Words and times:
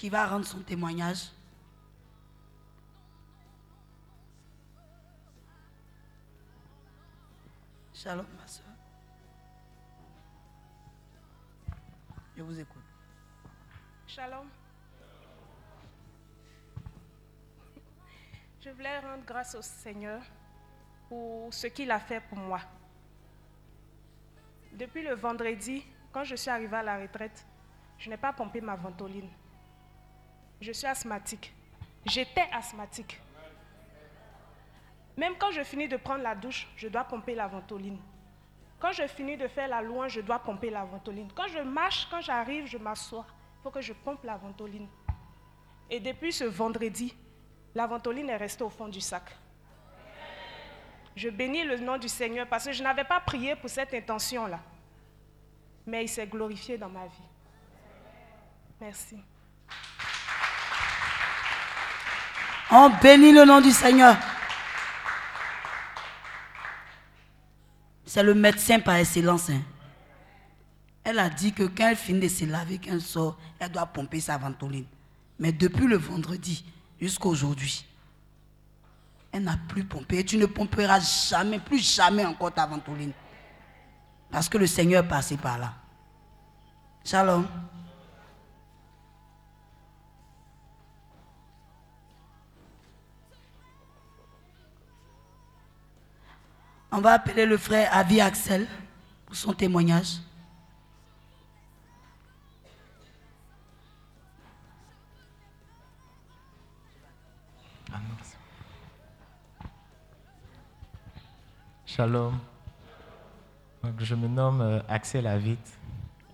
qui 0.00 0.08
va 0.08 0.26
rendre 0.26 0.46
son 0.46 0.60
témoignage. 0.60 1.28
Shalom, 7.92 8.24
ma 8.38 8.46
soeur. 8.46 8.64
Je 12.34 12.42
vous 12.42 12.58
écoute. 12.58 12.82
Shalom. 14.06 14.48
Je 18.62 18.70
voulais 18.70 19.00
rendre 19.00 19.26
grâce 19.26 19.54
au 19.54 19.60
Seigneur 19.60 20.22
pour 21.10 21.52
ce 21.52 21.66
qu'il 21.66 21.90
a 21.90 22.00
fait 22.00 22.22
pour 22.22 22.38
moi. 22.38 22.62
Depuis 24.72 25.02
le 25.02 25.14
vendredi, 25.14 25.84
quand 26.10 26.24
je 26.24 26.36
suis 26.36 26.48
arrivée 26.48 26.78
à 26.78 26.82
la 26.82 26.98
retraite, 26.98 27.44
je 27.98 28.08
n'ai 28.08 28.16
pas 28.16 28.32
pompé 28.32 28.62
ma 28.62 28.76
ventoline. 28.76 29.28
Je 30.60 30.72
suis 30.72 30.86
asthmatique. 30.86 31.52
J'étais 32.04 32.46
asthmatique. 32.52 33.20
Même 35.16 35.34
quand 35.38 35.50
je 35.50 35.62
finis 35.62 35.88
de 35.88 35.96
prendre 35.96 36.22
la 36.22 36.34
douche, 36.34 36.66
je 36.76 36.88
dois 36.88 37.04
pomper 37.04 37.34
la 37.34 37.46
ventoline. 37.46 37.98
Quand 38.78 38.92
je 38.92 39.06
finis 39.06 39.36
de 39.36 39.48
faire 39.48 39.68
la 39.68 39.82
louange, 39.82 40.12
je 40.12 40.20
dois 40.20 40.38
pomper 40.38 40.70
la 40.70 40.84
ventoline. 40.84 41.28
Quand 41.34 41.48
je 41.48 41.58
marche, 41.58 42.08
quand 42.10 42.20
j'arrive, 42.22 42.66
je 42.66 42.78
m'assois. 42.78 43.26
Il 43.58 43.62
faut 43.62 43.70
que 43.70 43.82
je 43.82 43.92
pompe 43.92 44.24
la 44.24 44.36
ventoline. 44.36 44.88
Et 45.90 46.00
depuis 46.00 46.32
ce 46.32 46.44
vendredi, 46.44 47.14
la 47.74 47.86
ventoline 47.86 48.30
est 48.30 48.36
restée 48.36 48.64
au 48.64 48.70
fond 48.70 48.88
du 48.88 49.00
sac. 49.00 49.24
Je 51.14 51.28
bénis 51.28 51.64
le 51.64 51.78
nom 51.78 51.98
du 51.98 52.08
Seigneur 52.08 52.46
parce 52.46 52.64
que 52.64 52.72
je 52.72 52.82
n'avais 52.82 53.04
pas 53.04 53.20
prié 53.20 53.56
pour 53.56 53.68
cette 53.68 53.92
intention-là. 53.92 54.60
Mais 55.86 56.04
il 56.04 56.08
s'est 56.08 56.26
glorifié 56.26 56.78
dans 56.78 56.88
ma 56.88 57.06
vie. 57.06 57.28
Merci. 58.80 59.18
On 62.72 62.90
bénit 63.02 63.32
le 63.32 63.44
nom 63.44 63.60
du 63.60 63.70
Seigneur. 63.72 64.16
C'est 68.06 68.22
le 68.22 68.34
médecin 68.34 68.80
par 68.80 68.96
excellence. 68.96 69.50
hein. 69.50 69.60
Elle 71.02 71.18
a 71.18 71.28
dit 71.30 71.52
que 71.52 71.64
quand 71.64 71.88
elle 71.88 71.96
finit 71.96 72.20
de 72.20 72.28
se 72.28 72.44
laver, 72.44 72.78
qu'elle 72.78 73.00
sort, 73.00 73.38
elle 73.58 73.70
doit 73.70 73.86
pomper 73.86 74.20
sa 74.20 74.36
ventoline. 74.36 74.84
Mais 75.38 75.52
depuis 75.52 75.86
le 75.86 75.96
vendredi 75.96 76.64
jusqu'à 77.00 77.26
aujourd'hui, 77.28 77.86
elle 79.32 79.44
n'a 79.44 79.56
plus 79.68 79.84
pompé. 79.84 80.24
Tu 80.24 80.36
ne 80.36 80.46
pomperas 80.46 81.00
jamais, 81.00 81.58
plus 81.58 81.78
jamais 81.78 82.24
encore 82.24 82.52
ta 82.52 82.66
ventoline. 82.66 83.12
Parce 84.30 84.48
que 84.48 84.58
le 84.58 84.66
Seigneur 84.66 85.04
est 85.04 85.08
passé 85.08 85.36
par 85.36 85.58
là. 85.58 85.72
Shalom. 87.04 87.46
On 96.92 97.00
va 97.00 97.12
appeler 97.12 97.46
le 97.46 97.56
frère 97.56 97.88
Avi 97.92 98.20
Axel 98.20 98.66
pour 99.26 99.36
son 99.36 99.52
témoignage. 99.52 100.18
Shalom. 111.86 112.38
Donc, 113.82 113.94
je 113.98 114.14
me 114.14 114.28
nomme 114.28 114.60
euh, 114.60 114.80
Axel 114.88 115.26
Avit 115.26 115.58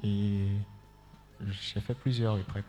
et 0.05 0.49
j'ai 1.41 1.81
fait 1.81 1.95
plusieurs 1.95 2.35
retraites. 2.35 2.65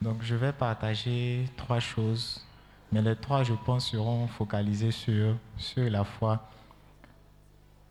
Donc 0.00 0.22
je 0.22 0.34
vais 0.34 0.52
partager 0.52 1.48
trois 1.56 1.80
choses, 1.80 2.44
mais 2.92 3.02
les 3.02 3.16
trois, 3.16 3.42
je 3.42 3.54
pense, 3.54 3.90
seront 3.90 4.26
focalisées 4.28 4.90
sur, 4.90 5.36
sur 5.56 5.88
la 5.90 6.04
foi, 6.04 6.48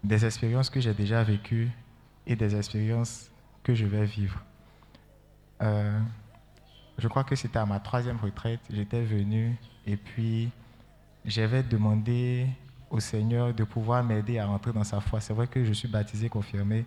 des 0.06 0.26
expériences 0.26 0.70
que 0.70 0.80
j'ai 0.80 0.94
déjà 0.94 1.24
vécues 1.24 1.70
et 2.28 2.36
des 2.36 2.56
expériences 2.56 3.30
que 3.64 3.74
je 3.74 3.86
vais 3.86 4.06
vivre. 4.06 4.40
Euh, 5.62 6.00
je 6.98 7.08
crois 7.08 7.24
que 7.24 7.36
c'était 7.36 7.60
à 7.60 7.66
ma 7.66 7.80
troisième 7.80 8.18
retraite, 8.18 8.60
j'étais 8.70 9.04
venu 9.04 9.56
et 9.86 9.98
puis 9.98 10.50
j'avais 11.26 11.64
demandé 11.64 12.48
au 12.90 13.00
Seigneur 13.00 13.54
de 13.54 13.64
pouvoir 13.64 14.04
m'aider 14.04 14.38
à 14.38 14.46
rentrer 14.46 14.72
dans 14.72 14.84
sa 14.84 15.02
foi. 15.02 15.20
C'est 15.20 15.34
vrai 15.34 15.48
que 15.48 15.66
je 15.66 15.74
suis 15.74 15.88
baptisé, 15.88 16.30
confirmé, 16.30 16.86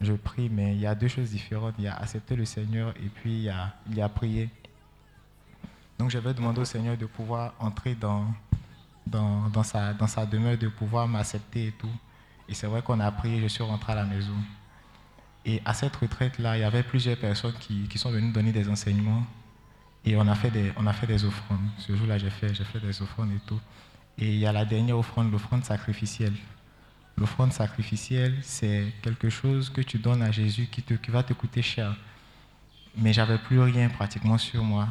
je 0.00 0.12
prie, 0.12 0.48
mais 0.48 0.74
il 0.74 0.80
y 0.80 0.86
a 0.86 0.94
deux 0.94 1.08
choses 1.08 1.30
différentes. 1.30 1.74
Il 1.78 1.84
y 1.84 1.88
a 1.88 1.96
accepter 1.96 2.36
le 2.36 2.44
Seigneur 2.44 2.94
et 2.96 3.08
puis 3.08 3.32
il 3.32 3.42
y 3.42 3.48
a, 3.48 3.74
il 3.88 3.96
y 3.96 4.00
a 4.00 4.08
prier. 4.08 4.48
Donc 5.98 6.10
j'avais 6.10 6.34
demandé 6.34 6.60
au 6.60 6.64
Seigneur 6.64 6.96
de 6.96 7.06
pouvoir 7.06 7.54
entrer 7.58 7.94
dans, 7.94 8.26
dans, 9.06 9.48
dans 9.48 9.62
sa, 9.62 9.92
dans 9.92 10.06
sa 10.06 10.24
demeure, 10.24 10.56
de 10.56 10.68
pouvoir 10.68 11.08
m'accepter 11.08 11.68
et 11.68 11.72
tout. 11.72 11.90
Et 12.48 12.54
c'est 12.54 12.66
vrai 12.66 12.82
qu'on 12.82 13.00
a 13.00 13.10
prié, 13.10 13.40
je 13.40 13.46
suis 13.46 13.62
rentré 13.62 13.92
à 13.92 13.96
la 13.96 14.04
maison. 14.04 14.34
Et 15.44 15.60
à 15.64 15.74
cette 15.74 15.94
retraite-là, 15.96 16.56
il 16.56 16.60
y 16.60 16.64
avait 16.64 16.82
plusieurs 16.82 17.18
personnes 17.18 17.54
qui, 17.60 17.98
sont 17.98 18.10
venues 18.10 18.32
donner 18.32 18.52
des 18.52 18.68
enseignements. 18.68 19.24
Et 20.04 20.16
on 20.16 20.26
a 20.26 20.34
fait 20.34 20.50
des, 20.50 20.72
on 20.76 20.86
a 20.86 20.92
fait 20.92 21.06
des 21.06 21.24
offrandes. 21.24 21.66
Ce 21.78 21.94
jour-là, 21.94 22.18
j'ai 22.18 22.30
fait, 22.30 22.54
j'ai 22.54 22.64
fait 22.64 22.80
des 22.80 23.00
offrandes 23.02 23.30
et 23.32 23.40
tout. 23.46 23.60
Et 24.18 24.28
il 24.28 24.38
y 24.38 24.46
a 24.46 24.52
la 24.52 24.64
dernière 24.64 24.98
offrande, 24.98 25.30
l'offrande 25.32 25.64
sacrificielle. 25.64 26.34
L'offrande 27.16 27.52
sacrificielle, 27.52 28.36
c'est 28.42 28.92
quelque 29.02 29.30
chose 29.30 29.70
que 29.70 29.80
tu 29.80 29.98
donnes 29.98 30.22
à 30.22 30.30
Jésus 30.30 30.66
qui, 30.70 30.82
te, 30.82 30.94
qui 30.94 31.10
va 31.10 31.22
te 31.22 31.32
coûter 31.32 31.62
cher. 31.62 31.96
Mais 32.96 33.12
j'avais 33.12 33.38
plus 33.38 33.60
rien 33.60 33.88
pratiquement 33.88 34.38
sur 34.38 34.62
moi. 34.62 34.88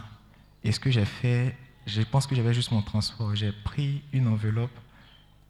Et 0.64 0.72
ce 0.72 0.80
que 0.80 0.92
j'ai 0.92 1.06
fait, 1.06 1.56
je 1.86 2.02
pense 2.02 2.28
que 2.28 2.36
j'avais 2.36 2.54
juste 2.54 2.72
mon 2.72 2.82
transport. 2.82 3.36
J'ai 3.36 3.52
pris 3.52 4.02
une 4.14 4.28
enveloppe 4.28 4.78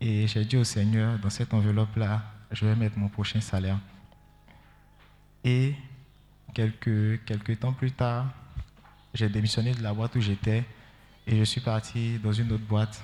et 0.06 0.28
j'ai 0.28 0.44
dit 0.44 0.58
au 0.58 0.66
Seigneur, 0.66 1.18
dans 1.20 1.30
cette 1.30 1.54
enveloppe-là, 1.54 2.22
je 2.52 2.66
vais 2.66 2.76
mettre 2.76 2.98
mon 2.98 3.08
prochain 3.08 3.40
salaire. 3.40 3.80
Et 5.46 5.76
quelques, 6.54 7.24
quelques 7.24 7.62
temps 7.62 7.72
plus 7.72 7.94
tard, 7.94 8.26
j'ai 9.14 9.30
démissionné 9.30 9.74
de 9.74 9.82
la 9.82 9.94
boîte 9.94 10.14
où 10.18 10.20
j'étais 10.20 10.66
et 11.26 11.38
je 11.38 11.44
suis 11.46 11.62
parti 11.62 12.20
dans 12.20 12.34
une 12.34 12.52
autre 12.52 12.66
boîte. 12.66 13.02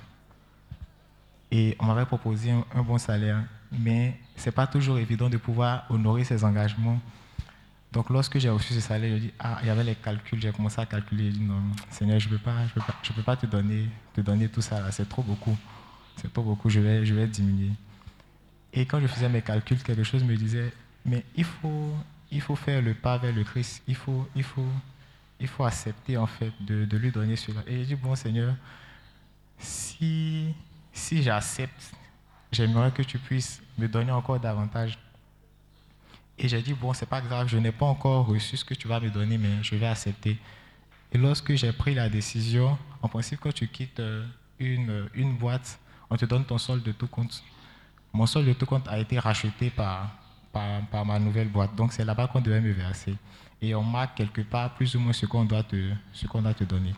Et 1.52 1.78
on 1.80 1.86
m'avait 1.86 2.06
proposé 2.06 2.52
un, 2.52 2.84
bon 2.84 2.98
salaire, 2.98 3.46
mais 3.72 4.20
ce 4.36 4.48
n'est 4.48 4.52
pas 4.52 4.68
toujours 4.68 4.98
évident 5.00 5.30
de 5.30 5.38
pouvoir 5.38 5.86
honorer 5.90 6.26
ses 6.26 6.44
engagements. 6.44 7.00
Donc 7.94 8.10
lorsque 8.10 8.40
j'ai 8.40 8.50
reçu 8.50 8.74
ce 8.74 8.82
salaire, 8.82 9.16
je 9.16 9.22
dis, 9.22 9.34
ah, 9.40 9.60
il 9.62 9.68
y 9.68 9.70
avait 9.70 9.86
les 9.86 9.96
calculs, 9.96 10.42
j'ai 10.42 10.52
commencé 10.52 10.82
à 10.82 10.86
calculer, 10.86 11.32
j'ai 11.32 11.38
dit, 11.38 11.46
non, 11.46 11.62
Seigneur, 11.92 12.20
je 12.20 12.28
ne 12.28 12.34
peux, 12.34 12.40
pas, 12.40 12.56
peux, 12.76 13.14
peux 13.14 13.24
pas 13.24 13.38
te 13.38 13.46
donner, 13.46 13.88
te 14.14 14.20
donner 14.20 14.50
tout 14.50 14.62
ça, 14.62 14.92
c'est 14.92 15.08
trop 15.08 15.24
beaucoup. 15.24 15.58
C'est 16.22 16.32
trop 16.34 16.44
beaucoup, 16.44 16.70
je 16.70 16.80
vais, 16.80 17.06
je 17.06 17.14
vais 17.14 17.28
diminuer. 17.28 17.72
Et 18.74 18.86
quand 18.86 19.00
je 19.00 19.08
faisais 19.08 19.30
mes 19.30 19.42
calculs, 19.42 19.82
quelque 19.82 20.04
chose 20.04 20.24
me 20.24 20.36
disait, 20.36 20.72
mais 21.06 21.24
il 21.36 21.46
faut, 21.46 21.94
il 22.32 22.42
faut 22.42 22.56
faire 22.56 22.82
le 22.82 22.94
pas 22.94 23.18
vers 23.18 23.34
le 23.34 23.44
Christ, 23.44 23.82
il 23.88 23.96
faut, 23.96 24.28
il 24.36 24.44
faut, 24.44 24.68
il 25.40 25.48
faut 25.48 25.64
accepter 25.64 26.18
en 26.18 26.28
fait 26.28 26.52
de, 26.60 26.86
de 26.86 26.98
lui 26.98 27.12
donner 27.12 27.36
cela. 27.36 27.62
Et 27.68 27.78
j'ai 27.80 27.86
dit, 27.86 27.96
bon 27.96 28.16
Seigneur, 28.16 28.54
si, 29.58 30.54
si 30.92 31.24
j'accepte, 31.24 31.94
j'aimerais 32.52 32.92
que 32.92 33.02
tu 33.02 33.18
puisses 33.18 33.62
me 33.78 33.88
donner 33.88 34.12
encore 34.12 34.40
davantage. 34.40 34.98
Et 36.38 36.48
j'ai 36.48 36.62
dit, 36.62 36.74
bon, 36.74 36.94
c'est 36.94 37.06
pas 37.06 37.22
grave, 37.22 37.48
je 37.50 37.58
n'ai 37.58 37.72
pas 37.72 37.86
encore 37.86 38.26
reçu 38.26 38.56
ce 38.56 38.64
que 38.64 38.74
tu 38.74 38.88
vas 38.88 39.00
me 39.00 39.10
donner, 39.10 39.38
mais 39.38 39.62
je 39.62 39.76
vais 39.76 39.88
accepter. 39.88 40.38
Et 41.12 41.18
lorsque 41.18 41.54
j'ai 41.56 41.74
pris 41.74 41.94
la 41.94 42.08
décision, 42.08 42.78
en 43.02 43.10
principe, 43.10 43.40
quand 43.42 43.54
tu 43.54 43.68
quittes 43.68 44.00
euh, 44.00 44.26
une, 44.60 45.10
une 45.14 45.36
boîte, 45.36 45.80
on 46.10 46.18
te 46.18 46.26
donne 46.26 46.46
ton 46.46 46.58
solde 46.58 46.84
de 46.84 46.92
tout 46.92 47.08
compte. 47.08 47.44
Mon 48.14 48.26
solde 48.26 48.48
de 48.48 48.54
tout 48.54 48.66
compte 48.66 48.88
a 48.88 48.98
été 49.00 49.20
racheté 49.20 49.70
par, 49.70 50.10
par, 50.52 51.06
ma 51.06 51.20
nouvelle 51.20 51.50
boîte. 51.50 51.76
Donc 51.76 51.94
c'est 51.94 52.06
là-bas 52.06 52.28
qu'on 52.28 52.42
devait 52.42 52.62
me 52.62 52.72
verser. 52.72 53.16
Et 53.62 53.76
on 53.76 53.84
marque 53.84 54.16
quelque 54.16 54.42
part 54.42 54.74
plus 54.76 54.96
ou 54.96 55.00
moins 55.00 55.14
ce 55.14 55.26
qu'on 55.26 55.46
doit, 55.46 55.64
te, 55.64 55.76
doit 56.34 56.54
te 56.54 56.64
donner. 56.64 56.96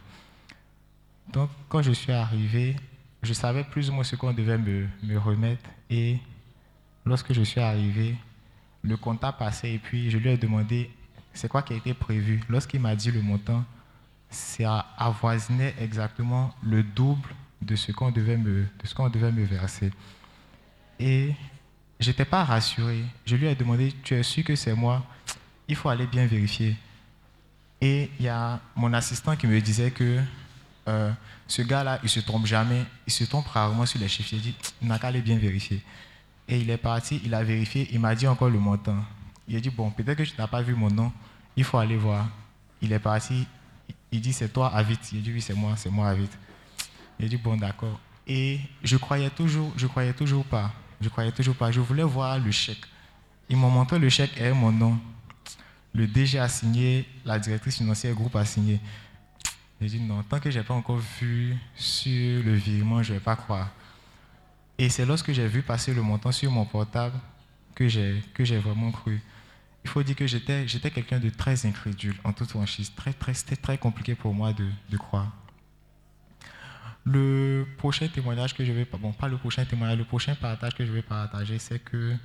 Donc 1.31 1.49
quand 1.67 1.81
je 1.81 1.91
suis 1.91 2.11
arrivé, 2.11 2.75
je 3.21 3.33
savais 3.33 3.63
plus 3.63 3.89
ou 3.89 3.93
moins 3.93 4.03
ce 4.03 4.15
qu'on 4.15 4.33
devait 4.33 4.57
me, 4.57 4.87
me 5.03 5.17
remettre. 5.17 5.69
Et 5.89 6.19
lorsque 7.05 7.33
je 7.33 7.41
suis 7.41 7.61
arrivé, 7.61 8.15
le 8.83 8.97
comptable 8.97 9.37
passait 9.37 9.73
et 9.73 9.79
puis 9.79 10.09
je 10.09 10.17
lui 10.17 10.29
ai 10.29 10.37
demandé 10.37 10.89
c'est 11.33 11.47
quoi 11.47 11.61
qui 11.61 11.73
a 11.73 11.77
été 11.77 11.93
prévu? 11.93 12.41
Lorsqu'il 12.49 12.79
m'a 12.79 12.95
dit 12.95 13.11
le 13.11 13.21
montant, 13.21 13.63
ça 14.29 14.87
avoisinait 14.97 15.75
exactement 15.79 16.53
le 16.63 16.83
double 16.83 17.29
de 17.61 17.75
ce 17.75 17.91
qu'on 17.91 18.11
devait 18.11 18.37
me, 18.37 18.63
de 18.63 18.85
ce 18.85 18.93
qu'on 18.93 19.09
devait 19.09 19.31
me 19.31 19.45
verser. 19.45 19.91
Et 20.99 21.33
je 21.99 22.09
n'étais 22.09 22.25
pas 22.25 22.43
rassuré. 22.43 23.03
Je 23.25 23.35
lui 23.35 23.47
ai 23.47 23.55
demandé, 23.55 23.93
tu 24.03 24.15
es 24.15 24.23
sûr 24.23 24.43
que 24.43 24.55
c'est 24.55 24.73
moi? 24.73 25.05
Il 25.67 25.75
faut 25.75 25.89
aller 25.89 26.07
bien 26.07 26.25
vérifier. 26.25 26.75
Et 27.79 28.09
il 28.19 28.25
y 28.25 28.29
a 28.29 28.59
mon 28.75 28.93
assistant 28.93 29.35
qui 29.35 29.47
me 29.47 29.59
disait 29.59 29.91
que 29.91 30.19
euh, 30.87 31.11
ce 31.47 31.61
gars-là, 31.61 31.99
il 32.03 32.09
se 32.09 32.19
trompe 32.19 32.45
jamais, 32.45 32.83
il 33.07 33.13
se 33.13 33.23
trompe 33.23 33.47
rarement 33.47 33.85
sur 33.85 33.99
les 33.99 34.07
chiffres. 34.07 34.29
J'ai 34.31 34.39
dit, 34.39 34.55
il 34.81 34.87
n'a 34.87 34.99
qu'à 34.99 35.07
aller 35.07 35.21
bien 35.21 35.37
vérifier. 35.37 35.81
Et 36.47 36.59
il 36.59 36.69
est 36.69 36.77
parti, 36.77 37.21
il 37.23 37.33
a 37.33 37.43
vérifié, 37.43 37.87
il 37.91 37.99
m'a 37.99 38.13
dit 38.15 38.27
encore 38.27 38.49
le 38.49 38.59
montant. 38.59 38.97
Il 39.47 39.55
a 39.55 39.59
dit, 39.59 39.69
bon, 39.69 39.89
peut-être 39.89 40.17
que 40.17 40.23
tu 40.23 40.33
n'as 40.37 40.47
pas 40.47 40.61
vu 40.61 40.75
mon 40.75 40.89
nom, 40.89 41.11
il 41.55 41.63
faut 41.63 41.77
aller 41.77 41.97
voir. 41.97 42.27
Il 42.81 42.91
est 42.91 42.99
parti, 42.99 43.47
Il 44.11 44.21
dit, 44.21 44.33
c'est 44.33 44.49
toi, 44.49 44.67
Avit. 44.75 44.97
Il 45.13 45.21
dit, 45.21 45.31
oui, 45.31 45.41
c'est 45.41 45.53
moi, 45.53 45.73
c'est 45.77 45.89
moi, 45.89 46.09
Avit. 46.09 46.29
Il 47.21 47.29
dit, 47.29 47.37
bon, 47.37 47.55
d'accord. 47.55 47.99
Et 48.27 48.59
je 48.83 48.97
croyais 48.97 49.29
toujours, 49.29 49.71
je 49.77 49.87
croyais 49.87 50.13
toujours 50.13 50.45
pas. 50.45 50.71
Je 50.99 51.09
croyais 51.09 51.31
toujours 51.31 51.55
pas. 51.55 51.71
Je 51.71 51.79
voulais 51.79 52.03
voir 52.03 52.39
le 52.39 52.51
chèque. 52.51 52.85
Ils 53.49 53.57
m'ont 53.57 53.69
montré 53.69 53.99
le 53.99 54.09
chèque 54.09 54.39
et 54.39 54.51
mon 54.51 54.71
nom. 54.71 54.97
Le 55.93 56.07
DG 56.07 56.39
a 56.39 56.47
signé, 56.47 57.05
la 57.25 57.37
directrice 57.37 57.77
financière 57.77 58.13
groupe 58.13 58.35
a 58.35 58.45
signé. 58.45 58.79
J'ai 59.81 59.87
dit 59.87 59.99
non, 59.99 60.23
tant 60.23 60.39
que 60.39 60.49
je 60.49 60.59
n'ai 60.59 60.63
pas 60.63 60.73
encore 60.73 61.01
vu 61.19 61.57
sur 61.75 62.43
le 62.43 62.53
virement, 62.53 63.03
je 63.03 63.13
ne 63.13 63.17
vais 63.17 63.23
pas 63.23 63.35
croire. 63.35 63.71
Et 64.77 64.89
c'est 64.89 65.05
lorsque 65.05 65.31
j'ai 65.31 65.47
vu 65.47 65.63
passer 65.63 65.93
le 65.93 66.01
montant 66.01 66.31
sur 66.31 66.49
mon 66.51 66.65
portable 66.65 67.19
que 67.75 67.87
j'ai, 67.87 68.23
que 68.33 68.45
j'ai 68.45 68.59
vraiment 68.59 68.91
cru. 68.91 69.21
Il 69.83 69.89
faut 69.89 70.03
dire 70.03 70.15
que 70.15 70.27
j'étais, 70.27 70.67
j'étais 70.67 70.91
quelqu'un 70.91 71.19
de 71.19 71.29
très 71.29 71.65
incrédule, 71.65 72.15
en 72.23 72.31
toute 72.31 72.51
franchise. 72.51 72.93
Très, 72.95 73.11
très, 73.11 73.33
c'était 73.33 73.55
très 73.55 73.77
compliqué 73.77 74.15
pour 74.15 74.33
moi 74.33 74.53
de, 74.53 74.67
de 74.89 74.97
croire. 74.97 75.31
Le 77.03 77.65
prochain 77.77 78.07
témoignage 78.07 78.53
que 78.53 78.63
je 78.63 78.71
vais, 78.71 78.85
bon, 78.85 79.11
pas 79.11 79.27
le 79.27 79.37
prochain 79.37 79.65
témoignage, 79.65 79.97
le 79.97 80.05
prochain 80.05 80.35
partage 80.35 80.75
que 80.75 80.85
je 80.85 80.91
vais 80.91 81.01
partager, 81.01 81.57
c'est 81.57 81.79
que 81.79 82.15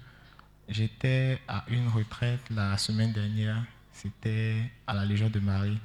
j'étais 0.69 1.41
à 1.49 1.65
une 1.69 1.89
retraite 1.89 2.41
la 2.51 2.77
semaine 2.77 3.13
dernière. 3.13 3.63
C'était 3.93 4.71
à 4.87 4.93
la 4.93 5.07
Légion 5.07 5.31
de 5.31 5.41
Marie. 5.41 5.79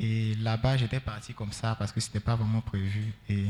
Et 0.00 0.34
là-bas, 0.36 0.76
j'étais 0.76 1.00
parti 1.00 1.34
comme 1.34 1.52
ça 1.52 1.74
parce 1.74 1.92
que 1.92 2.00
ce 2.00 2.08
n'était 2.08 2.20
pas 2.20 2.36
vraiment 2.36 2.62
prévu. 2.62 3.12
Et 3.28 3.46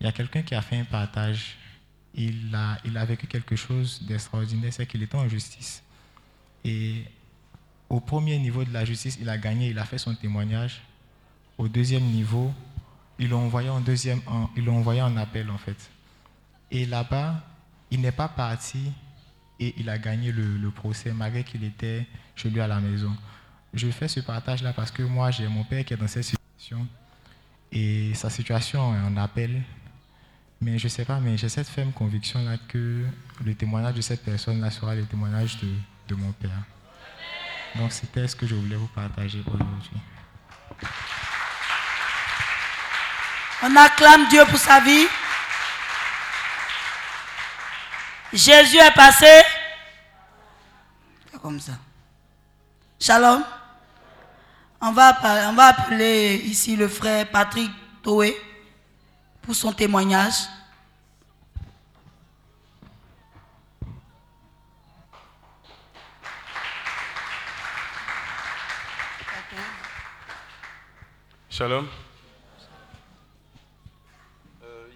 il 0.00 0.04
y 0.04 0.06
a 0.06 0.12
quelqu'un 0.12 0.42
qui 0.42 0.54
a 0.54 0.62
fait 0.62 0.78
un 0.78 0.84
partage. 0.84 1.56
Il 2.14 2.54
a, 2.54 2.78
il 2.84 2.96
a 2.96 3.04
vécu 3.04 3.26
quelque 3.26 3.54
chose 3.56 4.02
d'extraordinaire, 4.02 4.72
c'est 4.72 4.86
qu'il 4.86 5.02
était 5.02 5.16
en 5.16 5.28
justice. 5.28 5.82
Et 6.64 7.04
au 7.88 8.00
premier 8.00 8.38
niveau 8.38 8.64
de 8.64 8.72
la 8.72 8.84
justice, 8.84 9.18
il 9.20 9.28
a 9.28 9.38
gagné, 9.38 9.68
il 9.68 9.78
a 9.78 9.84
fait 9.84 9.98
son 9.98 10.14
témoignage. 10.14 10.80
Au 11.58 11.68
deuxième 11.68 12.04
niveau, 12.04 12.52
ils 13.18 13.28
l'ont 13.28 13.44
envoyé 13.44 13.68
en 13.68 13.80
deuxième, 13.80 14.20
ils 14.56 14.64
l'ont 14.64 14.76
envoyé 14.76 15.02
en 15.02 15.16
appel 15.16 15.50
en 15.50 15.58
fait. 15.58 15.90
Et 16.70 16.86
là-bas, 16.86 17.42
il 17.90 18.00
n'est 18.00 18.12
pas 18.12 18.28
parti 18.28 18.92
et 19.60 19.74
il 19.78 19.88
a 19.88 19.98
gagné 19.98 20.32
le, 20.32 20.70
procès 20.70 21.12
malgré 21.12 21.42
qu'il 21.42 21.64
était 21.64 22.06
chez 22.36 22.50
lui 22.50 22.60
à 22.60 22.66
la 22.66 22.80
maison. 22.80 23.14
Je 23.74 23.88
fais 23.90 24.08
ce 24.08 24.20
partage-là 24.20 24.72
parce 24.72 24.90
que 24.90 25.02
moi, 25.02 25.30
j'ai 25.30 25.48
mon 25.48 25.64
père 25.64 25.84
qui 25.84 25.94
est 25.94 25.96
dans 25.96 26.08
cette 26.08 26.24
situation 26.24 26.86
et 27.72 28.12
sa 28.14 28.30
situation 28.30 28.94
est 28.94 29.00
en 29.00 29.16
appel. 29.16 29.62
Mais 30.60 30.78
je 30.78 30.86
ne 30.86 30.88
sais 30.88 31.04
pas, 31.04 31.20
mais 31.20 31.36
j'ai 31.36 31.48
cette 31.48 31.68
ferme 31.68 31.92
conviction-là 31.92 32.56
que 32.68 33.04
le 33.44 33.54
témoignage 33.54 33.94
de 33.94 34.00
cette 34.00 34.24
personne-là 34.24 34.70
sera 34.70 34.94
le 34.94 35.04
témoignage 35.04 35.58
de, 35.60 35.68
de 36.08 36.14
mon 36.16 36.32
père. 36.32 36.50
Donc 37.76 37.92
c'était 37.92 38.26
ce 38.26 38.34
que 38.34 38.46
je 38.46 38.54
voulais 38.54 38.76
vous 38.76 38.88
partager 38.88 39.40
aujourd'hui. 39.46 40.00
On 43.62 43.74
acclame 43.74 44.28
Dieu 44.28 44.44
pour 44.46 44.58
sa 44.58 44.80
vie. 44.80 45.06
Jésus 48.32 48.76
est 48.76 48.94
passé. 48.94 49.42
C'est 51.30 51.40
comme 51.40 51.58
ça. 51.58 51.72
Shalom. 53.00 53.44
On 54.80 54.92
va, 54.92 55.18
on 55.48 55.54
va 55.54 55.66
appeler 55.66 56.36
ici 56.44 56.76
le 56.76 56.88
frère 56.88 57.28
Patrick 57.30 57.70
Toé 58.02 58.40
pour 59.42 59.56
son 59.56 59.72
témoignage. 59.72 60.34
Shalom. 71.50 71.88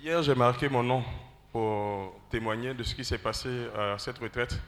Hier, 0.03 0.21
j'ai 0.21 0.35
marqué 0.35 0.69
mon 0.69 0.83
nom 0.83 1.05
pour 1.53 2.21
témoigner 2.29 2.75
de 2.75 2.83
ce 2.83 2.93
qui 2.93 3.05
s'est 3.05 3.19
passé 3.19 3.69
à 3.79 3.97
cette 3.99 4.19
retraite. 4.19 4.61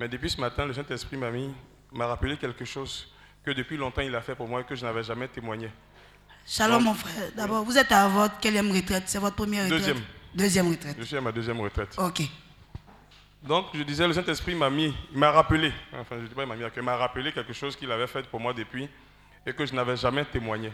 Mais 0.00 0.08
depuis 0.08 0.28
ce 0.28 0.40
matin, 0.40 0.66
le 0.66 0.74
Saint-Esprit 0.74 1.16
m'a 1.16 1.30
mis, 1.30 1.54
m'a 1.92 2.08
rappelé 2.08 2.36
quelque 2.36 2.64
chose 2.64 3.06
que 3.44 3.52
depuis 3.52 3.76
longtemps 3.76 4.00
il 4.00 4.12
a 4.12 4.20
fait 4.20 4.34
pour 4.34 4.48
moi 4.48 4.62
et 4.62 4.64
que 4.64 4.74
je 4.74 4.84
n'avais 4.84 5.04
jamais 5.04 5.28
témoigné. 5.28 5.70
Shalom, 6.44 6.82
mon 6.82 6.94
frère. 6.94 7.30
D'abord, 7.36 7.62
vous 7.64 7.78
êtes 7.78 7.92
à 7.92 8.08
votre 8.08 8.40
quelle 8.40 8.58
retraite 8.58 9.04
C'est 9.06 9.20
votre 9.20 9.36
première 9.36 9.66
retraite? 9.66 9.78
Deuxième. 9.78 10.02
Deuxième 10.34 10.68
retraite. 10.68 10.96
Je 10.98 11.04
suis 11.04 11.16
à 11.16 11.20
ma 11.20 11.30
deuxième 11.30 11.60
retraite. 11.60 11.94
Ok. 11.98 12.22
Donc, 13.40 13.66
je 13.74 13.84
disais, 13.84 14.08
le 14.08 14.14
Saint-Esprit 14.14 14.56
m'a 14.56 14.68
mis, 14.68 14.92
il 15.12 15.18
m'a 15.18 15.30
rappelé, 15.30 15.72
enfin, 15.92 16.16
je 16.16 16.22
ne 16.22 16.26
dis 16.26 16.34
pas 16.34 16.42
il 16.42 16.48
m'a 16.48 16.56
mis, 16.56 16.64
il 16.76 16.82
m'a 16.82 16.96
rappelé 16.96 17.30
quelque 17.30 17.52
chose 17.52 17.76
qu'il 17.76 17.92
avait 17.92 18.08
fait 18.08 18.26
pour 18.26 18.40
moi 18.40 18.52
depuis 18.52 18.88
et 19.46 19.52
que 19.52 19.64
je 19.64 19.74
n'avais 19.74 19.96
jamais 19.96 20.24
témoigné. 20.24 20.72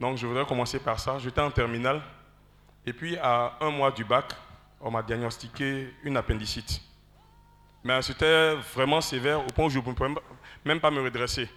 Donc, 0.00 0.18
je 0.18 0.26
voudrais 0.26 0.44
commencer 0.44 0.80
par 0.80 0.98
ça. 0.98 1.20
J'étais 1.20 1.40
en 1.40 1.52
terminale 1.52 2.02
et 2.88 2.92
puis, 2.94 3.18
à 3.18 3.58
un 3.60 3.70
mois 3.70 3.90
du 3.90 4.02
bac, 4.02 4.32
on 4.80 4.90
m'a 4.90 5.02
diagnostiqué 5.02 5.92
une 6.04 6.16
appendicite. 6.16 6.80
Mais 7.84 8.00
c'était 8.00 8.54
vraiment 8.74 9.02
sévère 9.02 9.44
au 9.44 9.48
point 9.48 9.66
où 9.66 9.70
je 9.70 9.78
ne 9.78 9.82
pouvais 9.82 10.14
même 10.64 10.80
pas 10.80 10.90
me 10.90 11.02
redresser. 11.02 11.50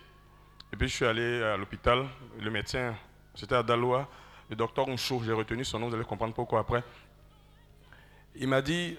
Et 0.73 0.75
puis, 0.75 0.89
je 0.89 0.95
suis 0.95 1.05
allé 1.05 1.41
à 1.41 1.55
l'hôpital. 1.55 2.05
Le 2.37 2.51
médecin, 2.51 2.95
c'était 3.33 3.55
à 3.55 3.63
Daloa, 3.63 4.09
le 4.49 4.57
docteur 4.57 4.89
Oncho, 4.89 5.21
j'ai 5.23 5.31
retenu 5.31 5.63
son 5.63 5.79
nom, 5.79 5.87
vous 5.87 5.95
allez 5.95 6.03
comprendre 6.03 6.33
pourquoi 6.33 6.59
après. 6.59 6.83
Il 8.35 8.49
m'a 8.49 8.61
dit 8.61 8.97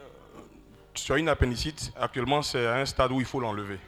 tu 0.95 1.13
as 1.13 1.19
une 1.19 1.29
appendicite, 1.29 1.93
actuellement 1.99 2.43
c'est 2.43 2.67
à 2.67 2.77
un 2.77 2.87
stade 2.87 3.13
où 3.13 3.21
il 3.21 3.27
faut 3.27 3.41
l'enlever. 3.41 3.79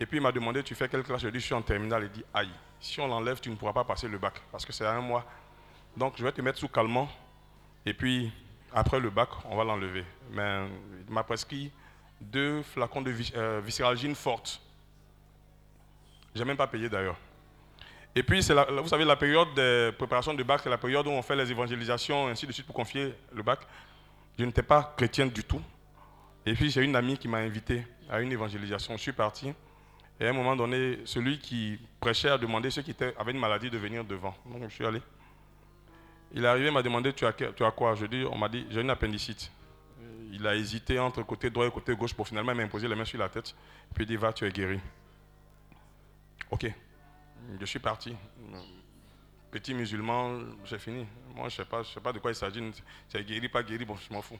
Et 0.00 0.06
puis 0.06 0.18
il 0.18 0.20
m'a 0.20 0.32
demandé, 0.32 0.62
tu 0.62 0.76
fais 0.76 0.88
quelle 0.88 1.02
classe? 1.02 1.20
Je 1.20 1.26
lui 1.26 1.30
ai 1.30 1.32
dit, 1.32 1.40
je 1.40 1.46
suis 1.46 1.54
en 1.54 1.62
terminale. 1.62 2.04
Il 2.04 2.10
dit, 2.10 2.24
aïe, 2.32 2.50
si 2.78 3.00
on 3.00 3.08
l'enlève, 3.08 3.40
tu 3.40 3.50
ne 3.50 3.56
pourras 3.56 3.72
pas 3.72 3.84
passer 3.84 4.06
le 4.06 4.18
bac, 4.18 4.40
parce 4.52 4.64
que 4.64 4.72
c'est 4.72 4.86
à 4.86 4.92
un 4.92 5.00
mois. 5.00 5.24
Donc 5.98 6.14
je 6.16 6.22
vais 6.22 6.30
te 6.32 6.40
mettre 6.40 6.58
sous 6.58 6.68
calmant, 6.68 7.08
et 7.84 7.92
puis 7.92 8.30
après 8.72 9.00
le 9.00 9.10
bac, 9.10 9.30
on 9.46 9.56
va 9.56 9.64
l'enlever. 9.64 10.04
Mais 10.30 10.60
il 11.08 11.12
m'a 11.12 11.24
prescrit 11.24 11.72
deux 12.20 12.62
flacons 12.62 13.02
de 13.02 13.12
euh, 13.34 13.60
viscéralgine 13.64 14.14
forte. 14.14 14.60
Je 16.34 16.38
n'ai 16.40 16.44
même 16.44 16.56
pas 16.56 16.68
payé 16.68 16.88
d'ailleurs. 16.88 17.16
Et 18.14 18.22
puis, 18.22 18.40
la- 18.48 18.64
vous 18.80 18.88
savez, 18.88 19.04
la 19.04 19.16
période 19.16 19.52
de 19.54 19.92
préparation 19.96 20.34
de 20.34 20.42
bac, 20.42 20.60
c'est 20.62 20.70
la 20.70 20.78
période 20.78 21.06
où 21.06 21.10
on 21.10 21.22
fait 21.22 21.36
les 21.36 21.50
évangélisations, 21.50 22.28
ainsi 22.28 22.46
de 22.46 22.52
suite, 22.52 22.66
pour 22.66 22.74
confier 22.74 23.14
le 23.32 23.42
bac. 23.42 23.60
Je 24.38 24.44
n'étais 24.44 24.62
pas 24.62 24.94
chrétien 24.96 25.26
du 25.26 25.42
tout. 25.42 25.60
Et 26.46 26.54
puis 26.54 26.70
j'ai 26.70 26.82
une 26.82 26.94
amie 26.96 27.18
qui 27.18 27.26
m'a 27.28 27.38
invité 27.38 27.84
à 28.08 28.20
une 28.20 28.30
évangélisation. 28.30 28.96
Je 28.96 29.02
suis 29.02 29.12
parti. 29.12 29.52
Et 30.20 30.26
à 30.26 30.30
un 30.30 30.32
moment 30.32 30.54
donné, 30.54 31.00
celui 31.04 31.38
qui 31.38 31.78
prêchait 32.00 32.30
a 32.30 32.38
demandé 32.38 32.70
ceux 32.70 32.82
qui 32.82 32.94
avaient 33.18 33.32
une 33.32 33.40
maladie 33.40 33.68
de 33.70 33.78
venir 33.78 34.04
devant. 34.04 34.34
Donc 34.46 34.62
je 34.68 34.74
suis 34.74 34.86
allé. 34.86 35.00
Il 36.32 36.44
est 36.44 36.48
arrivé, 36.48 36.66
il 36.68 36.72
m'a 36.72 36.82
demandé 36.82 37.12
tu 37.12 37.24
as, 37.24 37.32
tu 37.32 37.64
as 37.64 37.70
quoi? 37.70 37.94
Je 37.94 38.06
dis, 38.06 38.24
on 38.30 38.36
m'a 38.36 38.48
dit 38.48 38.66
j'ai 38.70 38.80
une 38.80 38.90
appendicite. 38.90 39.50
Il 40.30 40.46
a 40.46 40.54
hésité 40.54 40.98
entre 40.98 41.22
côté 41.22 41.48
droit 41.50 41.66
et 41.66 41.70
côté 41.70 41.94
gauche 41.96 42.12
pour 42.14 42.28
finalement 42.28 42.54
m'imposer 42.54 42.86
les 42.86 42.94
mains 42.94 43.04
sur 43.06 43.18
la 43.18 43.28
tête. 43.28 43.54
Puis 43.94 44.04
il 44.04 44.06
dit 44.06 44.16
va, 44.16 44.32
tu 44.32 44.44
es 44.46 44.50
guéri. 44.50 44.78
Ok. 46.50 46.70
Je 47.58 47.64
suis 47.64 47.78
parti. 47.78 48.14
Petit 49.50 49.72
musulman, 49.72 50.40
j'ai 50.66 50.78
fini. 50.78 51.06
Moi, 51.34 51.48
je 51.48 51.60
ne 51.60 51.64
sais, 51.64 51.64
pas- 51.64 51.82
je 51.82 51.88
sais 51.88 52.00
pas 52.00 52.12
de 52.12 52.18
quoi 52.18 52.30
il 52.30 52.34
s'agit. 52.34 52.62
C'est 53.08 53.24
guéri, 53.24 53.48
pas 53.48 53.62
guéri, 53.62 53.86
bon, 53.86 53.96
je 53.96 54.12
m'en 54.12 54.20
fous. 54.20 54.38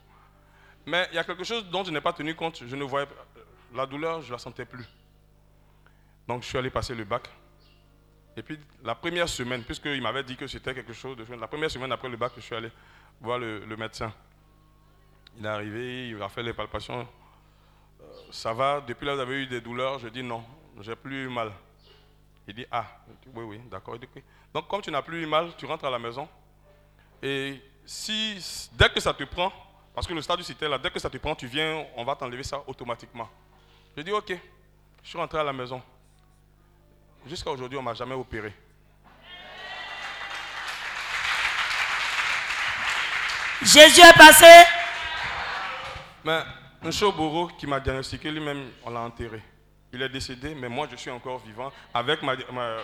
Mais 0.84 1.08
il 1.10 1.14
y 1.14 1.18
a 1.18 1.24
quelque 1.24 1.44
chose 1.44 1.64
dont 1.70 1.82
je 1.84 1.90
n'ai 1.90 2.00
pas 2.02 2.12
tenu 2.12 2.34
compte. 2.34 2.62
Je 2.66 2.76
ne 2.76 2.84
voyais 2.84 3.06
pas- 3.06 3.14
la 3.74 3.86
douleur, 3.86 4.20
je 4.20 4.26
ne 4.26 4.32
la 4.32 4.38
sentais 4.38 4.66
plus. 4.66 4.84
Donc, 6.26 6.42
je 6.42 6.48
suis 6.48 6.58
allé 6.58 6.68
passer 6.68 6.94
le 6.94 7.04
bac. 7.04 7.28
Et 8.38 8.42
puis, 8.42 8.56
la 8.84 8.94
première 8.94 9.28
semaine, 9.28 9.64
puisqu'il 9.64 10.00
m'avait 10.00 10.22
dit 10.22 10.36
que 10.36 10.46
c'était 10.46 10.72
quelque 10.72 10.92
chose 10.92 11.16
de... 11.16 11.34
La 11.34 11.48
première 11.48 11.68
semaine 11.68 11.90
après 11.90 12.08
le 12.08 12.16
bac, 12.16 12.30
je 12.36 12.40
suis 12.40 12.54
allé 12.54 12.70
voir 13.20 13.36
le, 13.40 13.76
médecin. 13.76 14.12
Il 15.36 15.44
est 15.44 15.48
arrivé, 15.48 16.10
il 16.10 16.22
a 16.22 16.28
fait 16.28 16.44
les 16.44 16.52
palpations. 16.52 17.00
Euh, 18.00 18.04
ça 18.30 18.52
va, 18.52 18.80
depuis 18.80 19.06
là, 19.06 19.16
vous 19.16 19.20
avez 19.20 19.42
eu 19.42 19.46
des 19.48 19.60
douleurs 19.60 19.98
Je 19.98 20.06
dis 20.06 20.22
non, 20.22 20.44
j'ai 20.80 20.94
plus 20.94 21.24
eu 21.24 21.28
mal. 21.28 21.50
Il 22.46 22.54
dit, 22.54 22.66
ah, 22.70 22.86
oui, 23.34 23.42
oui, 23.42 23.60
d'accord. 23.68 23.96
Donc, 24.54 24.68
comme 24.68 24.82
tu 24.82 24.92
n'as 24.92 25.02
plus 25.02 25.24
eu 25.24 25.26
mal, 25.26 25.50
tu 25.56 25.66
rentres 25.66 25.86
à 25.86 25.90
la 25.90 25.98
maison. 25.98 26.28
Et 27.20 27.60
si, 27.84 28.38
dès 28.72 28.88
que 28.88 29.00
ça 29.00 29.12
te 29.12 29.24
prend, 29.24 29.52
parce 29.96 30.06
que 30.06 30.14
le 30.14 30.22
stade 30.22 30.42
c'était 30.42 30.68
là, 30.68 30.78
dès 30.78 30.92
que 30.92 31.00
ça 31.00 31.10
te 31.10 31.18
prend, 31.18 31.34
tu 31.34 31.48
viens, 31.48 31.84
on 31.96 32.04
va 32.04 32.14
t'enlever 32.14 32.44
ça 32.44 32.62
automatiquement. 32.68 33.28
Je 33.96 34.02
dis, 34.02 34.12
ok. 34.12 34.32
Je 35.02 35.08
suis 35.08 35.18
rentré 35.18 35.40
à 35.40 35.44
la 35.44 35.52
maison. 35.52 35.82
Jusqu'à 37.26 37.50
aujourd'hui, 37.50 37.76
on 37.78 37.82
ne 37.82 37.86
m'a 37.86 37.94
jamais 37.94 38.14
opéré. 38.14 38.52
Jésus 43.62 44.00
est 44.00 44.16
passé. 44.16 44.46
Mais 46.24 46.40
un 46.82 46.90
Choboro 46.90 47.48
qui 47.48 47.66
m'a 47.66 47.80
diagnostiqué 47.80 48.30
lui-même, 48.30 48.70
on 48.84 48.90
l'a 48.90 49.00
enterré. 49.00 49.42
Il 49.92 50.00
est 50.02 50.08
décédé, 50.08 50.54
mais 50.54 50.68
moi 50.68 50.86
je 50.90 50.96
suis 50.96 51.10
encore 51.10 51.38
vivant 51.40 51.72
avec 51.92 52.22
ma. 52.22 52.36
ma- 52.52 52.76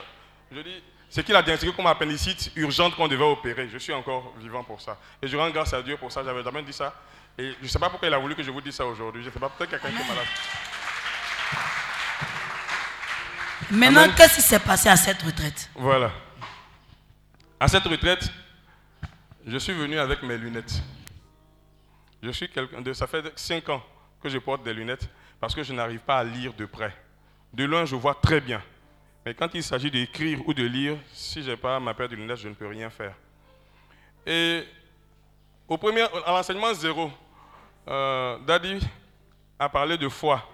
je 0.51 0.61
dis, 0.61 0.83
c'est 1.09 1.23
qu'il 1.25 1.37
a 1.37 1.43
diagnostiqué 1.43 1.73
comme 1.75 1.87
appendicite 1.87 2.51
urgente 2.57 2.97
qu'on 2.97 3.09
devait 3.09 3.25
opérer. 3.25 3.69
Je 3.69 3.79
suis 3.79 3.93
encore 3.93 4.35
vivant 4.39 4.65
pour 4.65 4.81
ça. 4.81 4.99
Et 5.23 5.29
je 5.29 5.37
rends 5.37 5.51
grâce 5.51 5.73
à 5.75 5.83
Dieu 5.83 5.97
pour 5.97 6.11
ça. 6.11 6.25
J'avais 6.25 6.43
jamais 6.43 6.63
dit 6.63 6.73
ça. 6.73 6.93
Et 7.39 7.53
je 7.59 7.65
ne 7.65 7.69
sais 7.69 7.79
pas 7.79 7.91
pourquoi 7.91 8.09
il 8.09 8.15
a 8.15 8.19
voulu 8.19 8.35
que 8.35 8.43
je 8.43 8.51
vous 8.51 8.61
dise 8.61 8.75
ça 8.75 8.87
aujourd'hui. 8.87 9.23
Je 9.23 9.29
ne 9.29 9.33
sais 9.33 9.41
pas, 9.41 9.49
peut-être 9.49 9.71
quelqu'un 9.71 9.91
qui 9.91 9.97
est 10.03 10.09
malade. 10.09 10.27
Maintenant, 13.75 14.07
qu'est-ce 14.17 14.37
qui 14.37 14.43
s'est 14.43 14.61
passé 14.61 14.89
à 14.89 14.97
cette 14.97 15.21
retraite? 15.23 15.69
Voilà. 15.75 16.13
À 17.59 17.67
cette 17.67 17.85
retraite, 17.85 18.31
je 19.47 19.59
suis 19.59 19.73
venu 19.73 19.99
avec 19.99 20.23
mes 20.23 20.39
lunettes. 20.39 20.81
Je 22.23 22.31
suis 22.31 22.49
quelqu'un 22.49 22.81
de. 22.81 22.93
Ça 22.93 23.07
fait 23.07 23.33
5 23.37 23.69
ans 23.71 23.83
que 24.23 24.29
je 24.29 24.39
porte 24.39 24.63
des 24.63 24.73
lunettes 24.73 25.09
parce 25.41 25.55
que 25.55 25.63
je 25.63 25.73
n'arrive 25.73 26.01
pas 26.01 26.19
à 26.19 26.25
lire 26.25 26.55
de 26.55 26.67
près. 26.67 26.95
De 27.53 27.65
loin, 27.65 27.85
je 27.85 27.97
vois 27.97 28.15
très 28.15 28.41
bien. 28.41 28.63
Mais 29.27 29.35
quand 29.35 29.53
il 29.55 29.63
s'agit 29.63 29.91
d'écrire 29.91 30.39
ou 30.47 30.55
de 30.55 30.65
lire, 30.65 30.97
si 31.13 31.43
je 31.43 31.51
n'ai 31.51 31.57
pas 31.57 31.81
ma 31.81 31.95
paire 31.95 32.09
de 32.09 32.17
lunettes, 32.17 32.39
je 32.39 32.49
ne 32.49 32.55
peux 32.55 32.67
rien 32.67 32.91
faire. 32.91 33.15
Et 34.27 34.65
au 35.67 35.77
premier, 35.77 36.03
à 36.03 36.31
l'enseignement 36.31 36.73
zéro, 36.75 37.11
euh, 37.89 38.39
Daddy 38.47 38.79
a 39.59 39.69
parlé 39.69 39.99
de 39.99 40.09
foi. 40.09 40.47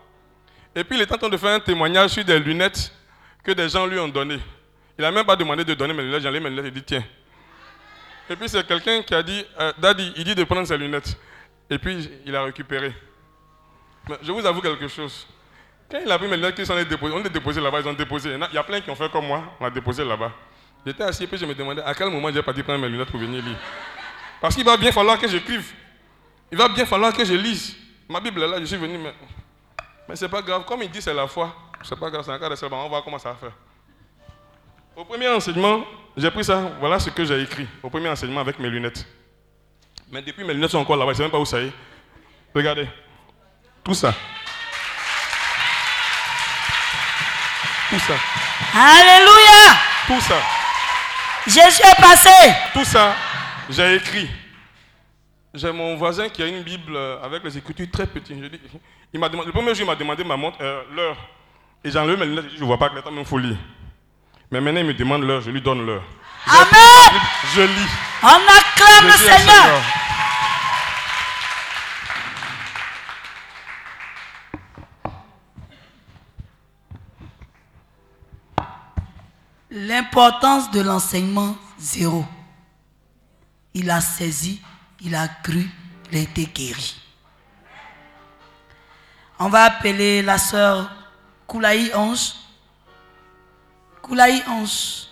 Et 0.74 0.84
puis 0.84 0.96
il 0.96 1.02
est 1.02 1.12
en 1.12 1.18
train 1.18 1.28
de 1.28 1.36
faire 1.36 1.54
un 1.54 1.60
témoignage 1.60 2.10
sur 2.10 2.24
des 2.24 2.38
lunettes 2.38 2.92
que 3.42 3.52
des 3.52 3.68
gens 3.68 3.87
lui 3.87 3.99
ont 3.99 4.09
données. 4.09 4.40
Il 4.99 5.02
n'a 5.02 5.11
même 5.11 5.25
pas 5.25 5.37
demandé 5.37 5.64
de 5.64 5.75
donner 5.75 5.94
mes 5.94 6.02
lunettes, 6.02 6.23
j'enlève 6.23 6.42
mes 6.42 6.50
lunettes 6.50 6.66
et 6.66 6.70
dit 6.70 6.82
tiens. 6.82 7.04
Et 8.28 8.37
puis 8.37 8.49
c'est 8.49 8.64
quelqu'un 8.66 9.02
qui 9.02 9.14
a 9.14 9.23
dit, 9.23 9.44
euh, 9.59 9.73
Daddy, 9.78 10.12
il 10.16 10.25
dit 10.25 10.35
de 10.35 10.44
prendre 10.44 10.66
ses 10.66 10.76
lunettes. 10.78 11.16
Et 11.68 11.78
puis 11.78 12.09
il 12.26 12.35
a 12.37 12.44
récupéré. 12.44 12.92
Je 14.23 14.30
vous 14.32 14.44
avoue 14.44 14.61
quelque 14.61 14.88
chose. 14.88 15.26
Quand 15.90 15.99
il 16.04 16.11
a 16.11 16.18
pris 16.18 16.28
mes 16.28 16.37
lunettes, 16.37 16.54
qu'ils 16.54 16.66
sont 16.66 16.75
allés 16.75 16.85
déposer, 16.85 17.14
on 17.14 17.23
les 17.23 17.30
déposé 17.30 17.61
là-bas, 17.61 17.80
ils 17.80 17.88
ont 17.88 17.92
déposé. 17.92 18.30
Il 18.30 18.32
y 18.35 18.37
en 18.37 18.42
a- 18.42 18.49
il 18.50 18.54
y 18.54 18.59
a 18.59 18.62
plein 18.62 18.80
qui 18.80 18.90
ont 18.90 18.94
fait 18.94 19.11
comme 19.11 19.26
moi, 19.26 19.42
on 19.59 19.64
a 19.64 19.70
déposé 19.70 20.04
là-bas. 20.04 20.32
J'étais 20.87 21.02
assis 21.02 21.25
et 21.25 21.26
puis 21.26 21.37
je 21.38 21.44
me 21.44 21.54
demandais 21.54 21.82
à 21.82 21.94
quel 21.94 22.09
moment 22.11 22.30
j'ai 22.32 22.42
parti 22.42 22.62
prendre 22.62 22.80
mes 22.80 22.88
lunettes 22.88 23.11
pour 23.11 23.20
venir 23.20 23.42
lire? 23.44 23.56
Parce 24.40 24.54
qu'il 24.54 24.64
va 24.64 24.76
bien 24.76 24.92
falloir 24.92 25.18
que 25.18 25.28
j'écrive. 25.28 25.73
Il 26.52 26.56
va 26.59 26.68
bien 26.68 26.87
falloir 26.87 27.12
que 27.12 27.25
je 27.25 27.35
lise. 27.35 27.76
Ma 28.09 28.20
Bible 28.20 28.42
est 28.42 28.49
là, 28.49 28.61
je 28.61 28.64
suis 28.64 28.76
venu, 28.76 28.97
mais, 28.99 29.14
mais 30.09 30.16
c'est 30.16 30.28
pas 30.28 30.40
grave. 30.42 30.64
Comme 30.64 30.82
il 30.82 30.90
dit 30.90 31.02
c'est 31.02 31.12
la 31.14 31.26
foi, 31.26 31.54
c'est 31.82 31.99
pas 31.99 32.10
grave, 32.10 32.22
c'est 32.25 32.30
un 32.32 32.38
cas 32.38 32.49
de 32.49 32.54
seulement. 32.56 32.80
On 32.80 32.82
va 32.84 32.88
voir 32.88 33.04
comment 33.04 33.18
ça 33.18 33.30
va 33.30 33.37
faire. 33.37 33.52
Au 34.96 35.04
premier 35.04 35.28
enseignement, 35.28 35.84
j'ai 36.16 36.30
pris 36.30 36.44
ça, 36.44 36.60
voilà 36.78 36.99
ce 36.99 37.10
que 37.10 37.25
j'ai 37.25 37.40
écrit. 37.42 37.66
Au 37.82 37.88
premier 37.90 38.08
enseignement 38.08 38.40
avec 38.40 38.58
mes 38.58 38.68
lunettes. 38.68 39.06
Mais 40.10 40.20
depuis, 40.22 40.44
mes 40.44 40.52
lunettes 40.54 40.70
sont 40.70 40.78
encore 40.78 40.96
là-bas, 40.96 41.12
je 41.12 41.14
ne 41.14 41.16
sais 41.18 41.22
même 41.22 41.30
pas 41.30 41.38
où 41.38 41.44
ça 41.46 41.60
est. 41.60 41.72
Regardez. 42.54 42.88
Tout 43.84 43.94
ça. 43.94 44.12
Tout 47.88 47.99
ça. 48.00 48.14
Alléluia 48.75 49.76
Tout 50.06 50.20
ça. 50.20 50.37
Jésus 51.46 51.82
est 51.82 52.00
passé. 52.00 52.28
Tout 52.72 52.84
ça, 52.84 53.14
j'ai 53.68 53.94
écrit. 53.96 54.28
J'ai 55.54 55.72
mon 55.72 55.96
voisin 55.96 56.28
qui 56.28 56.42
a 56.42 56.46
une 56.46 56.62
Bible 56.62 56.96
avec 57.22 57.42
les 57.42 57.56
écritures 57.58 57.90
très 57.90 58.06
petites. 58.06 58.38
Je 58.40 58.46
dis- 58.49 58.60
il 59.12 59.18
m'a 59.18 59.28
demandé, 59.28 59.46
le 59.46 59.52
premier 59.52 59.75
jour, 59.75 59.84
il 59.84 59.87
m'a 59.87 59.96
demandé 59.96 60.22
ma 60.22 60.37
montre, 60.37 60.58
euh, 60.60 60.82
l'heure. 60.94 61.16
Et 61.82 61.90
j'ai 61.90 61.99
enlevé 61.99 62.18
mes 62.18 62.26
lunettes, 62.26 62.50
je 62.54 62.60
ne 62.60 62.66
vois 62.66 62.78
pas 62.78 62.90
même 62.90 63.25
faut 63.25 63.38
lire. 63.38 63.56
Mais 64.50 64.60
maintenant, 64.60 64.80
il 64.80 64.87
me 64.87 64.94
demande 64.94 65.22
l'heure, 65.22 65.40
je 65.40 65.50
lui 65.50 65.62
donne 65.62 65.87
l'heure. 65.87 66.02
Amen. 66.46 67.20
Je 67.54 67.62
lis. 67.62 67.90
On 68.22 68.26
acclame 68.26 69.06
le 69.06 69.14
au 69.14 69.16
Seigneur. 69.16 69.82
L'importance 79.70 80.70
de 80.72 80.80
l'enseignement, 80.80 81.56
zéro. 81.78 82.26
Il 83.72 83.88
a 83.90 84.00
saisi, 84.00 84.60
il 85.00 85.14
a 85.14 85.28
cru, 85.28 85.64
il 86.10 86.18
a 86.18 86.20
été 86.20 86.44
guéri. 86.44 87.00
On 89.38 89.49
va 89.49 89.62
appeler 89.62 90.20
la 90.22 90.37
sœur 90.37 90.90
Koulaï 91.50 91.92
Ange. 91.92 92.37
Koulaï 94.00 94.40
Ange. 94.47 95.09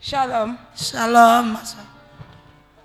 Shalom. 0.00 0.56
Shalom, 0.74 1.52
ma 1.52 1.64
soeur. 1.64 1.84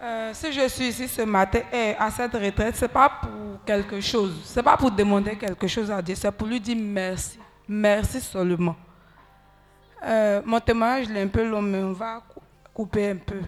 Euh, 0.03 0.31
si 0.35 0.53
je 0.53 0.67
suis 0.67 0.89
ici 0.89 1.07
ce 1.07 1.23
matin 1.23 1.61
et 1.73 1.95
à 1.97 2.11
cette 2.11 2.33
retraite, 2.33 2.75
ce 2.75 2.85
n'est 2.85 2.87
pas 2.87 3.09
pour 3.09 3.65
quelque 3.65 3.99
chose. 3.99 4.43
Ce 4.45 4.59
n'est 4.59 4.63
pas 4.63 4.77
pour 4.77 4.91
demander 4.91 5.35
quelque 5.35 5.67
chose 5.67 5.89
à 5.89 5.99
Dieu. 6.03 6.13
C'est 6.13 6.31
pour 6.31 6.47
lui 6.47 6.59
dire 6.59 6.77
merci. 6.79 7.39
Merci 7.67 8.21
seulement. 8.21 8.75
Mon 10.45 10.59
témoignage 10.59 11.09
est 11.11 11.21
un 11.21 11.27
peu 11.27 11.43
long, 11.47 11.61
mais 11.61 11.79
on 11.83 11.93
va 11.93 12.21
cou- 12.27 12.41
couper 12.73 13.11
un 13.11 13.17
peu. 13.17 13.41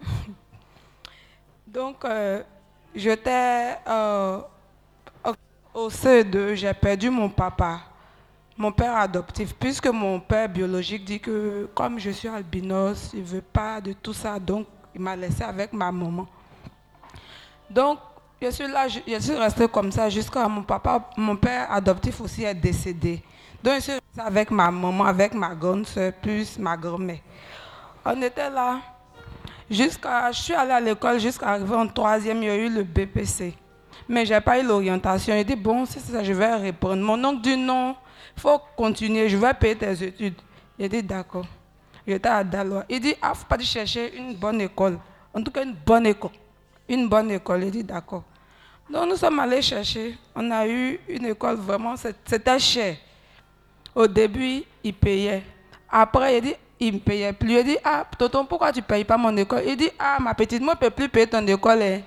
Donc, 1.66 2.04
euh, 2.04 2.42
j'étais 2.94 3.76
euh, 3.86 4.40
au- 5.24 5.80
au 5.86 5.90
CE2, 5.90 6.54
j'ai 6.54 6.72
perdu 6.74 7.10
mon 7.10 7.28
papa, 7.28 7.80
mon 8.56 8.72
père 8.72 8.96
adoptif, 8.96 9.54
puisque 9.54 9.86
mon 9.88 10.20
père 10.20 10.48
biologique 10.48 11.04
dit 11.04 11.20
que 11.20 11.68
comme 11.74 11.98
je 11.98 12.10
suis 12.10 12.28
albinos, 12.28 13.10
il 13.14 13.20
ne 13.20 13.24
veut 13.26 13.42
pas 13.42 13.80
de 13.80 13.92
tout 13.92 14.12
ça, 14.12 14.38
donc 14.38 14.66
il 14.94 15.00
m'a 15.00 15.16
laissé 15.16 15.42
avec 15.42 15.72
ma 15.72 15.90
maman. 15.92 16.26
Donc, 17.68 17.98
je 18.42 18.50
suis 18.50 19.34
restée 19.36 19.68
comme 19.68 19.92
ça 19.92 20.08
jusqu'à 20.10 20.48
mon 20.48 20.62
papa, 20.62 21.08
mon 21.16 21.36
père 21.36 21.70
adoptif 21.70 22.20
aussi 22.20 22.42
est 22.44 22.54
décédé. 22.54 23.22
Donc, 23.62 23.74
je 23.74 23.92
restée 23.92 24.00
avec 24.18 24.50
ma 24.50 24.70
maman, 24.70 25.04
avec 25.04 25.34
ma 25.34 25.54
grande 25.54 25.86
soeur, 25.86 26.12
plus 26.14 26.58
ma 26.58 26.76
grand-mère. 26.76 27.18
On 28.04 28.20
était 28.22 28.48
là 28.48 28.80
jusqu'à, 29.70 30.32
je 30.32 30.40
suis 30.40 30.54
allée 30.54 30.72
à 30.72 30.80
l'école 30.80 31.20
jusqu'à 31.20 31.48
arriver 31.48 31.74
en 31.74 31.86
troisième, 31.86 32.42
il 32.42 32.46
y 32.46 32.50
a 32.50 32.56
eu 32.56 32.68
le 32.68 32.82
BPC. 32.82 33.54
Mais 34.08 34.26
je 34.26 34.34
n'ai 34.34 34.40
pas 34.40 34.58
eu 34.58 34.66
l'orientation. 34.66 35.34
Il 35.36 35.44
dit, 35.44 35.56
bon, 35.56 35.84
c'est 35.84 36.00
ça, 36.00 36.24
je 36.24 36.32
vais 36.32 36.54
répondre. 36.56 37.02
Mon 37.02 37.22
oncle 37.24 37.42
dit, 37.42 37.56
non, 37.56 37.94
il 38.36 38.40
faut 38.40 38.60
continuer, 38.76 39.28
je 39.28 39.36
vais 39.36 39.54
payer 39.54 39.76
tes 39.76 40.04
études. 40.04 40.34
Il 40.78 40.88
dit, 40.88 41.02
d'accord. 41.02 41.46
J'étais 42.06 42.28
à 42.28 42.42
Daloa. 42.42 42.84
Il 42.88 43.00
dit, 43.00 43.14
ah, 43.22 43.34
faut 43.34 43.46
pas 43.46 43.58
chercher 43.58 44.16
une 44.16 44.34
bonne 44.34 44.60
école. 44.62 44.98
En 45.32 45.42
tout 45.42 45.52
cas, 45.52 45.62
une 45.62 45.74
bonne 45.74 46.06
école. 46.06 46.30
Une 46.88 47.08
bonne 47.08 47.30
école. 47.30 47.64
Il 47.64 47.70
dit, 47.70 47.84
d'accord. 47.84 48.24
Donc, 48.88 49.08
nous 49.08 49.16
sommes 49.16 49.38
allés 49.38 49.62
chercher. 49.62 50.18
On 50.34 50.50
a 50.50 50.66
eu 50.66 50.98
une 51.08 51.26
école 51.26 51.56
vraiment, 51.56 51.94
c'était 51.96 52.58
cher. 52.58 52.96
Au 53.94 54.06
début, 54.06 54.62
il 54.84 54.94
payait. 54.94 55.42
Après, 55.90 56.38
il 56.38 56.42
dit, 56.42 56.54
il 56.78 56.94
ne 56.94 56.98
payait 56.98 57.32
plus. 57.32 57.52
Il 57.58 57.64
dit, 57.64 57.76
ah, 57.84 58.04
tonton, 58.18 58.44
pourquoi 58.46 58.72
tu 58.72 58.80
ne 58.80 58.84
payes 58.84 59.04
pas 59.04 59.16
mon 59.16 59.36
école? 59.36 59.62
Il 59.66 59.76
dit, 59.76 59.90
ah, 59.98 60.18
ma 60.20 60.34
petite, 60.34 60.62
moi, 60.62 60.74
je 60.80 60.84
ne 60.86 60.90
peux 60.90 60.94
plus 60.94 61.08
payer 61.08 61.26
ton 61.26 61.46
école. 61.46 61.82
hein. 61.82 62.00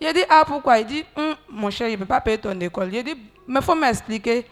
Il 0.00 0.12
dit, 0.12 0.20
ah, 0.28 0.44
pourquoi? 0.46 0.78
Il 0.78 0.86
dit, 0.86 1.04
Hum, 1.16 1.34
mon 1.50 1.70
cher, 1.70 1.88
il 1.88 1.92
ne 1.92 1.96
peut 1.98 2.06
pas 2.06 2.20
payer 2.20 2.38
ton 2.38 2.58
école. 2.60 2.90
Il 2.94 3.02
dit, 3.04 3.14
mais 3.46 3.60
il 3.60 3.64
faut 3.64 3.74
m'expliquer. 3.74 4.46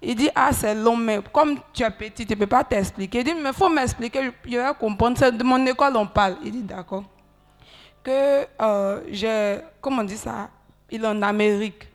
Il 0.00 0.14
dit, 0.16 0.28
ah, 0.34 0.52
c'est 0.52 0.74
long, 0.74 0.96
mais 0.96 1.20
comme 1.32 1.58
tu 1.72 1.82
es 1.82 1.90
petit, 1.90 2.26
tu 2.26 2.32
ne 2.34 2.38
peux 2.38 2.46
pas 2.46 2.64
t'expliquer. 2.64 3.18
Il 3.20 3.24
dit, 3.24 3.34
mais 3.34 3.50
il 3.50 3.54
faut 3.54 3.68
m'expliquer, 3.68 4.20
je 4.44 4.50
je 4.50 4.56
vais 4.56 4.74
comprendre. 4.78 5.16
C'est 5.18 5.32
de 5.36 5.44
mon 5.44 5.64
école, 5.66 5.96
on 5.96 6.06
parle. 6.06 6.36
Il 6.44 6.52
dit, 6.52 6.62
d'accord. 6.62 7.04
Que 8.02 8.46
euh, 8.60 9.00
j'ai, 9.10 9.58
comment 9.80 10.02
on 10.02 10.04
dit 10.04 10.16
ça? 10.16 10.50
Il 10.90 11.04
est 11.04 11.06
en 11.06 11.22
Amérique. 11.22 11.88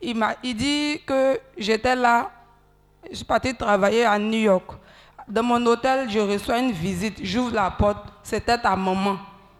Il, 0.00 0.16
m'a, 0.16 0.34
il 0.42 0.54
dit 0.56 1.00
que 1.06 1.38
j'étais 1.58 1.94
là, 1.94 2.30
je 3.10 3.16
suis 3.16 3.24
partie 3.24 3.54
travailler 3.54 4.04
à 4.04 4.18
New 4.18 4.38
York. 4.38 4.70
Dans 5.28 5.42
mon 5.42 5.64
hôtel, 5.66 6.08
je 6.08 6.20
reçois 6.20 6.58
une 6.58 6.72
visite, 6.72 7.18
j'ouvre 7.22 7.54
la 7.54 7.70
porte, 7.70 8.06
c'était 8.22 8.58
ta 8.58 8.76
maman. 8.76 9.16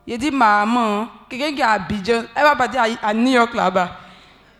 Il 0.06 0.18
dit, 0.18 0.30
maman, 0.30 1.02
hein, 1.02 1.08
quelqu'un 1.28 1.52
qui 1.52 1.60
est 1.60 1.64
à 1.64 1.72
Abidjan, 1.72 2.22
elle 2.34 2.42
va 2.44 2.54
partir 2.54 2.82
à, 2.82 3.08
à 3.08 3.12
New 3.12 3.32
York 3.32 3.52
là-bas. 3.54 3.90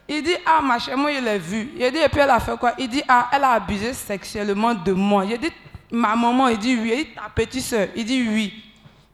Il 0.08 0.22
dit, 0.22 0.34
ah, 0.44 0.60
ma 0.60 0.78
chérie, 0.78 0.98
moi, 1.00 1.12
je 1.12 1.20
l'ai 1.20 1.38
vu. 1.38 1.70
Il 1.76 1.90
dit, 1.92 1.98
et 1.98 2.08
puis 2.08 2.20
elle 2.20 2.30
a 2.30 2.40
fait 2.40 2.56
quoi? 2.56 2.72
Il 2.78 2.88
dit, 2.88 3.02
ah, 3.08 3.28
elle 3.32 3.44
a 3.44 3.52
abusé 3.52 3.92
sexuellement 3.92 4.74
de 4.74 4.92
moi. 4.92 5.24
Il 5.24 5.38
dit, 5.38 5.52
ma 5.90 6.14
maman, 6.16 6.48
il 6.48 6.58
dit, 6.58 6.76
oui. 6.80 6.92
Il 6.92 7.04
dit, 7.04 7.14
ta 7.14 7.28
petite 7.34 7.62
soeur, 7.64 7.88
il 7.94 8.04
dit, 8.04 8.26
oui. 8.28 8.64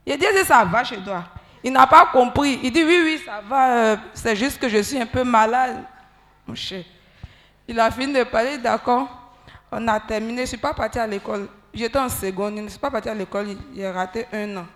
Il 0.06 0.18
dit, 0.18 0.26
ça 0.44 0.64
va 0.64 0.84
chez 0.84 0.98
toi 0.98 1.24
Il 1.62 1.72
n'a 1.72 1.86
pas 1.86 2.06
compris. 2.06 2.60
Il 2.62 2.72
dit, 2.72 2.84
oui, 2.84 3.00
oui, 3.04 3.20
ça 3.24 3.40
va. 3.46 3.68
euh, 3.70 3.96
c'est 4.12 4.36
juste 4.36 4.58
que 4.58 4.68
je 4.68 4.82
suis 4.82 4.98
un 4.98 5.06
peu 5.06 5.24
malade. 5.24 5.82
Mon 6.46 6.54
cher. 6.54 6.84
Il 7.68 7.78
a 7.78 7.90
fini 7.90 8.12
de 8.12 8.24
parler, 8.24 8.58
d'accord? 8.58 9.21
On 9.72 9.88
a 9.88 9.98
terminé. 9.98 10.36
Je 10.36 10.40
ne 10.42 10.46
suis 10.46 10.56
pas 10.58 10.74
partie 10.74 10.98
à 10.98 11.06
l'école. 11.06 11.48
J'étais 11.72 11.98
en 11.98 12.10
seconde. 12.10 12.56
Je 12.56 12.60
ne 12.62 12.68
suis 12.68 12.78
pas 12.78 12.90
partie 12.90 13.08
à 13.08 13.14
l'école. 13.14 13.56
J'ai 13.74 13.90
raté 13.90 14.26
un 14.32 14.58
an. 14.58 14.66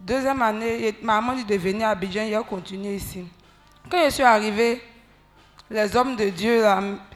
Deuxième 0.00 0.40
année, 0.42 0.96
maman 1.02 1.34
dit 1.34 1.44
de 1.44 1.56
venir 1.56 1.88
à 1.88 1.90
Abidjan. 1.90 2.22
Il 2.22 2.34
a 2.34 2.42
continué 2.42 2.94
ici. 2.94 3.24
Quand 3.90 3.98
je 4.04 4.10
suis 4.10 4.22
arrivée, 4.22 4.80
les 5.68 5.96
hommes 5.96 6.14
de 6.14 6.28
Dieu, 6.28 6.62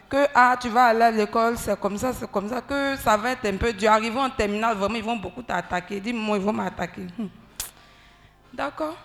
que 0.09 0.27
ah, 0.35 0.57
tu 0.61 0.69
vas 0.69 0.87
aller 0.87 1.03
à 1.03 1.11
l'école, 1.11 1.57
c'est 1.57 1.79
comme 1.81 1.97
ça, 1.97 2.13
c'est 2.13 2.31
comme 2.31 2.49
ça, 2.49 2.61
que 2.61 2.97
ça 2.97 3.17
va 3.17 3.33
être 3.33 3.47
un 3.47 3.57
peu 3.57 3.73
dur. 3.73 3.91
Arrivant 3.91 4.25
en 4.25 4.31
terminale, 4.31 4.77
vraiment, 4.77 4.95
ils 4.97 5.05
vont 5.05 5.17
beaucoup 5.17 5.43
t'attaquer. 5.43 6.01
Dis, 6.01 6.13
moi, 6.13 6.37
ils 6.37 6.43
vont 6.43 6.53
m'attaquer. 6.53 7.07
Hmm. 7.19 7.27
D'accord. 8.53 8.97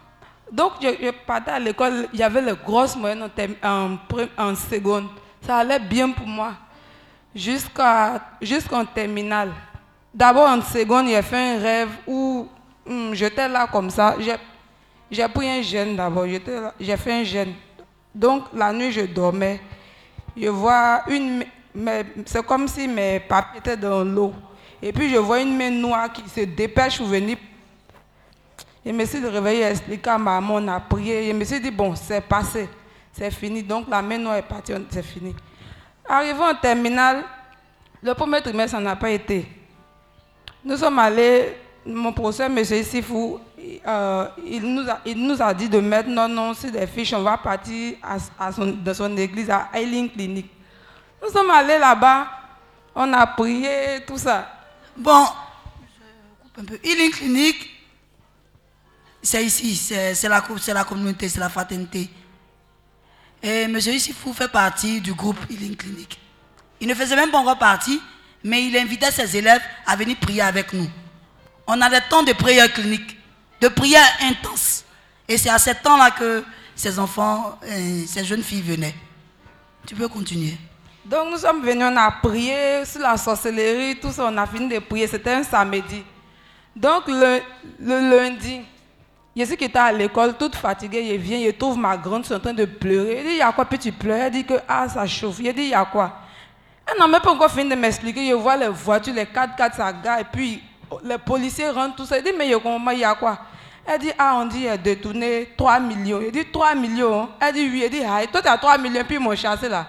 Donc, 0.52 0.74
je, 0.82 1.12
partais 1.26 1.52
à 1.52 1.60
l'école, 1.60 2.08
il 2.14 2.20
y 2.20 2.24
avait 2.24 2.42
les 2.42 2.54
grosses 2.54 2.96
moyennes 2.96 3.30
en 3.64 4.56
seconde. 4.56 5.08
Ça 5.42 5.58
allait 5.58 5.80
bien 5.80 6.10
pour 6.12 6.28
moi. 6.28 6.54
Jusqu'en 7.34 8.86
terminale. 8.94 9.52
D'abord, 10.14 10.50
en 10.50 10.62
seconde, 10.62 11.08
j'ai 11.08 11.22
fait 11.22 11.56
un 11.56 11.60
rêve 11.60 11.90
où 12.06 12.48
hmm, 12.86 13.14
j'étais 13.14 13.48
là 13.48 13.68
comme 13.72 13.90
ça. 13.90 14.16
J'ai- 14.20 15.28
pris 15.30 15.50
un 15.50 15.62
gène 15.62 15.96
d'abord. 15.96 16.26
J'ai 16.80 16.98
fait 16.98 17.14
un 17.14 17.24
gène. 17.24 17.54
Donc, 18.14 18.44
la 18.54 18.74
nuit, 18.74 18.92
je 18.92 19.02
dormais. 19.02 19.62
Je 20.36 20.50
vois 20.50 21.04
une. 21.08 21.46
C'est 22.26 22.46
comme 22.46 22.68
si 22.68 22.88
mes 22.88 23.22
papiers 23.22 23.60
étaient 23.60 23.78
dans 23.78 24.04
l'eau. 24.04 24.34
Et 24.82 24.92
puis, 24.92 25.10
je 25.10 25.18
vois 25.18 25.40
une 25.42 25.56
main 25.58 25.70
noire 25.70 26.12
qui 26.12 26.28
se 26.28 26.42
dépêche 26.42 26.98
pour 26.98 27.08
venir. 27.08 27.38
Je 28.86 28.92
me 28.92 29.06
suis 29.06 29.26
réveillée, 29.26 29.64
expliqué 29.64 30.10
à 30.10 30.18
maman, 30.18 30.56
on 30.56 30.68
a 30.68 30.80
prié. 30.80 31.28
Je 31.28 31.34
me 31.34 31.46
suis 31.46 31.62
dit, 31.62 31.72
bon, 31.72 31.96
c'est 31.96 32.20
passé. 32.22 32.68
C'est 33.14 33.32
fini. 33.32 33.62
Donc, 33.64 33.88
la 33.90 34.02
main 34.02 34.18
noire 34.18 34.36
est 34.38 34.42
partie, 34.42 34.74
c'est 34.90 35.04
fini. 35.04 35.34
Arrivé 36.08 36.40
en 36.40 36.56
terminale, 36.56 37.24
le 38.02 38.14
premier 38.14 38.42
trimestre, 38.42 38.78
ça 38.78 38.82
n'a 38.82 38.96
pas 38.96 39.10
été. 39.10 39.48
Nous 40.64 40.78
sommes 40.78 41.00
allés, 41.00 41.58
mon 41.86 42.14
professeur, 42.14 42.50
M. 42.50 42.64
Sifou, 42.64 43.40
euh, 43.88 44.28
il, 44.46 44.64
nous 45.16 45.42
a, 45.42 45.54
dit 45.54 45.70
de 45.70 45.80
mettre 45.80 46.10
nos 46.10 46.28
noms 46.28 46.54
sur 46.54 46.72
des 46.72 46.88
fiches. 46.88 47.14
On 47.14 47.22
va 47.22 47.38
partir 47.38 47.96
à, 48.40 48.52
son, 48.52 48.68
dans 48.68 48.94
son 48.94 49.16
église 49.18 49.50
à 49.50 49.70
Ailing 49.74 50.10
Clinic. 50.12 50.50
Nous 51.22 51.30
sommes 51.30 51.52
allés 51.52 51.78
là-bas, 51.78 52.28
on 52.96 53.12
a 53.14 53.28
prié, 53.28 54.04
tout 54.06 54.18
ça. 54.18 54.48
Bon, 54.98 55.26
je 56.58 56.64
coupe 56.64 56.82
Clinic, 57.12 57.70
c'est 59.22 59.46
ici, 59.46 59.76
c'est 59.76 60.28
la, 60.28 60.44
la 60.74 60.84
communauté, 60.84 61.30
c'est 61.30 61.40
la 61.40 61.50
fraternité. 61.50 62.10
Et 63.44 63.64
M. 63.64 63.76
Issifou 63.76 64.34
fait 64.34 64.48
partie 64.48 65.02
du 65.02 65.14
groupe 65.14 65.38
Healing 65.50 65.76
Clinic. 65.76 66.20
Il 66.80 66.88
ne 66.88 66.94
faisait 66.94 67.16
même 67.16 67.32
pas 67.32 67.40
encore 67.40 67.58
partie, 67.58 68.02
mais 68.44 68.66
il 68.66 68.78
invitait 68.78 69.12
ses 69.12 69.38
élèves 69.38 69.62
à 69.86 69.96
venir 69.96 70.18
prier 70.20 70.42
avec 70.42 70.74
nous. 70.74 70.90
On 71.68 71.80
a 71.82 71.90
des 71.90 72.02
temps 72.10 72.24
de 72.24 72.34
prière 72.34 72.72
clinique, 72.72 73.18
de 73.60 73.68
prière 73.68 74.06
intense. 74.22 74.84
Et 75.28 75.38
c'est 75.38 75.50
à 75.50 75.58
ce 75.58 75.72
temps-là 75.72 76.12
que 76.12 76.44
ces 76.76 77.00
enfants, 77.00 77.58
euh, 77.64 78.04
ces 78.08 78.26
jeunes 78.26 78.44
filles 78.44 78.62
venaient. 78.62 78.96
Tu 79.88 79.96
peux 79.96 80.08
continuer. 80.08 80.58
Donc 81.06 81.32
nous 81.32 81.38
sommes 81.38 81.64
venus, 81.64 81.86
on 81.92 81.98
a 81.98 82.12
prié 82.12 82.86
sur 82.86 83.02
la 83.02 83.18
sorcellerie, 83.18 84.00
tout 84.00 84.12
ça, 84.12 84.28
on 84.32 84.38
a 84.38 84.46
fini 84.46 84.68
de 84.70 84.80
prier, 84.80 85.08
c'était 85.08 85.32
un 85.32 85.44
samedi. 85.44 86.04
Donc 86.76 87.08
le 87.08 87.42
lundi, 87.80 88.62
je 89.36 89.44
suis 89.46 89.58
qui 89.58 89.66
était 89.66 89.80
à 89.80 89.92
l'école, 89.92 90.36
toute 90.38 90.56
fatiguée, 90.56 91.08
je 91.10 91.16
viens, 91.16 91.40
je 91.46 91.52
trouve 91.52 91.78
ma 91.78 91.96
grande 91.96 92.26
sur 92.26 92.36
en 92.36 92.40
train 92.40 92.54
de 92.54 92.66
pleurer. 92.66 93.18
Elle 93.18 93.26
dit, 93.26 93.32
il 93.32 93.38
y 93.38 93.42
a 93.42 93.52
quoi, 93.52 93.66
puis 93.66 93.80
tu 93.80 93.92
pleures 93.92 94.24
Elle 94.24 94.32
dit 94.32 94.46
que, 94.46 94.56
ah, 94.68 94.90
ça 94.90 95.08
chauffe. 95.08 95.38
Je 95.38 95.52
dis, 95.52 95.64
il 95.64 95.70
y 95.70 95.74
a 95.74 95.86
quoi? 95.86 96.20
Elle 96.86 97.00
n'a 97.00 97.08
même 97.08 97.22
pas 97.22 97.32
encore 97.32 97.52
fini 97.52 97.70
de 97.70 97.76
m'expliquer, 97.76 98.28
je 98.30 98.34
vois 98.34 98.58
les 98.58 98.68
voitures, 98.68 99.14
les 99.14 99.24
4x4, 99.24 99.76
ça 99.76 99.94
gare, 99.94 100.20
et 100.20 100.26
puis 100.26 100.62
les 101.04 101.18
policiers 101.18 101.70
rentrent, 101.70 101.96
tout 101.96 102.06
ça. 102.06 102.18
Elle 102.18 102.24
dit, 102.26 102.32
mais 102.38 102.48
il 102.48 103.00
y 103.00 103.04
a 103.04 103.16
quoi? 103.16 103.38
Elle 103.86 104.00
dit, 104.00 104.12
ah, 104.18 104.38
on 104.42 104.46
dit, 104.46 104.62
il 104.62 104.68
a 104.68 104.78
détourné 104.78 105.50
3 105.58 105.80
millions. 105.80 106.20
Elle 106.22 106.32
dit, 106.32 106.46
3 106.52 106.76
millions 106.76 107.30
Elle 107.40 107.54
dit, 107.54 107.70
oui. 107.72 107.84
Elle 107.86 107.90
dit, 107.90 108.04
ah, 108.06 108.20
toi, 108.32 108.42
tu 108.42 108.48
as 108.48 108.58
3 108.58 108.78
millions, 108.78 109.04
puis 109.06 109.16
ils 109.16 109.22
m'ont 109.22 109.36
chassé 109.36 109.70
là. 109.70 109.88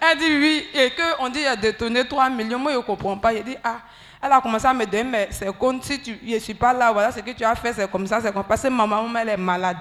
Elle 0.00 0.18
dit 0.18 0.24
oui, 0.24 0.66
et 0.72 0.92
qu'on 1.18 1.28
dit 1.28 1.40
détourné 1.60 2.06
3 2.06 2.30
millions. 2.30 2.58
Moi, 2.58 2.72
je 2.72 2.78
ne 2.78 2.82
comprends 2.82 3.18
pas. 3.18 3.34
Il 3.34 3.44
dit, 3.44 3.56
ah, 3.62 3.80
elle 4.22 4.32
a 4.32 4.40
commencé 4.40 4.66
à 4.66 4.74
me 4.74 4.84
donner, 4.84 5.04
mais 5.04 5.28
c'est 5.30 5.56
comme 5.58 5.80
si 5.82 6.00
tu, 6.00 6.18
je 6.26 6.34
ne 6.34 6.38
suis 6.38 6.54
pas 6.54 6.72
là, 6.72 6.92
voilà 6.92 7.10
ce 7.10 7.20
que 7.20 7.30
tu 7.30 7.42
as 7.44 7.54
fait, 7.54 7.72
c'est 7.72 7.90
comme 7.90 8.06
ça, 8.06 8.20
c'est 8.20 8.32
comme 8.32 8.44
parce 8.44 8.62
que 8.62 8.68
ma 8.68 8.86
maman, 8.86 9.18
elle 9.18 9.30
est 9.30 9.36
malade. 9.36 9.78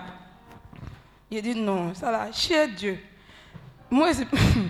Il 1.29 1.41
dit, 1.41 1.55
non, 1.55 1.93
ça 1.93 2.09
là, 2.09 2.27
chier 2.31 2.67
Dieu. 2.67 2.97
Moi, 3.89 4.09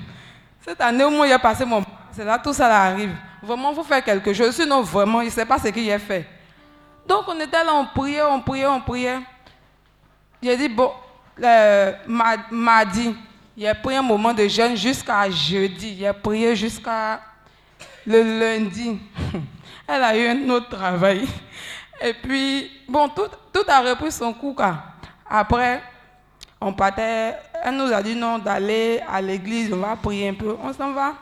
cette 0.61 0.81
année 0.81 1.05
où 1.05 1.25
j'ai 1.25 1.37
passé 1.37 1.65
mon... 1.65 1.83
C'est 2.11 2.25
là, 2.25 2.39
tout 2.39 2.53
ça 2.53 2.67
là 2.67 2.83
arrive. 2.83 3.15
Vraiment, 3.41 3.69
il 3.69 3.75
faut 3.75 3.83
faire 3.83 4.03
quelque 4.03 4.33
chose. 4.33 4.55
Sinon, 4.55 4.81
vraiment, 4.81 5.21
il 5.21 5.25
ne 5.25 5.31
sait 5.31 5.45
pas 5.45 5.59
ce 5.59 5.67
qu'il 5.69 5.89
a 5.91 5.99
fait. 5.99 6.27
Donc, 7.07 7.25
on 7.27 7.39
était 7.39 7.63
là, 7.63 7.73
on 7.73 7.85
priait, 7.85 8.23
on 8.23 8.41
priait, 8.41 8.65
on 8.67 8.81
priait. 8.81 9.19
J'ai 10.41 10.57
dit, 10.57 10.67
bon, 10.67 10.91
le 11.37 11.93
ma- 12.07 12.37
mardi, 12.51 13.15
j'ai 13.57 13.73
pris 13.75 13.95
un 13.95 14.01
moment 14.01 14.33
de 14.33 14.47
jeûne 14.47 14.75
jusqu'à 14.75 15.29
jeudi. 15.29 15.97
J'ai 15.99 16.11
prié 16.13 16.55
jusqu'à 16.55 17.21
le 18.09 18.39
lundi. 18.39 18.99
Elle 19.87 20.03
a 20.03 20.17
eu 20.17 20.27
un 20.27 20.49
autre 20.49 20.69
travail. 20.69 21.27
Et 22.01 22.13
puis, 22.13 22.71
bon, 22.87 23.09
tout, 23.09 23.61
a 23.67 23.81
repris 23.81 24.11
son 24.11 24.33
cours. 24.33 24.61
Après, 25.29 25.81
on 26.59 26.73
partait, 26.73 27.35
elle 27.63 27.75
nous 27.75 27.91
a 27.93 28.01
dit 28.01 28.15
non, 28.15 28.39
d'aller 28.39 28.99
à 29.07 29.21
l'église, 29.21 29.71
on 29.73 29.77
va 29.77 29.95
prier 29.95 30.29
un 30.29 30.33
peu. 30.33 30.55
On 30.61 30.73
s'en 30.73 30.91
va. 30.91 31.13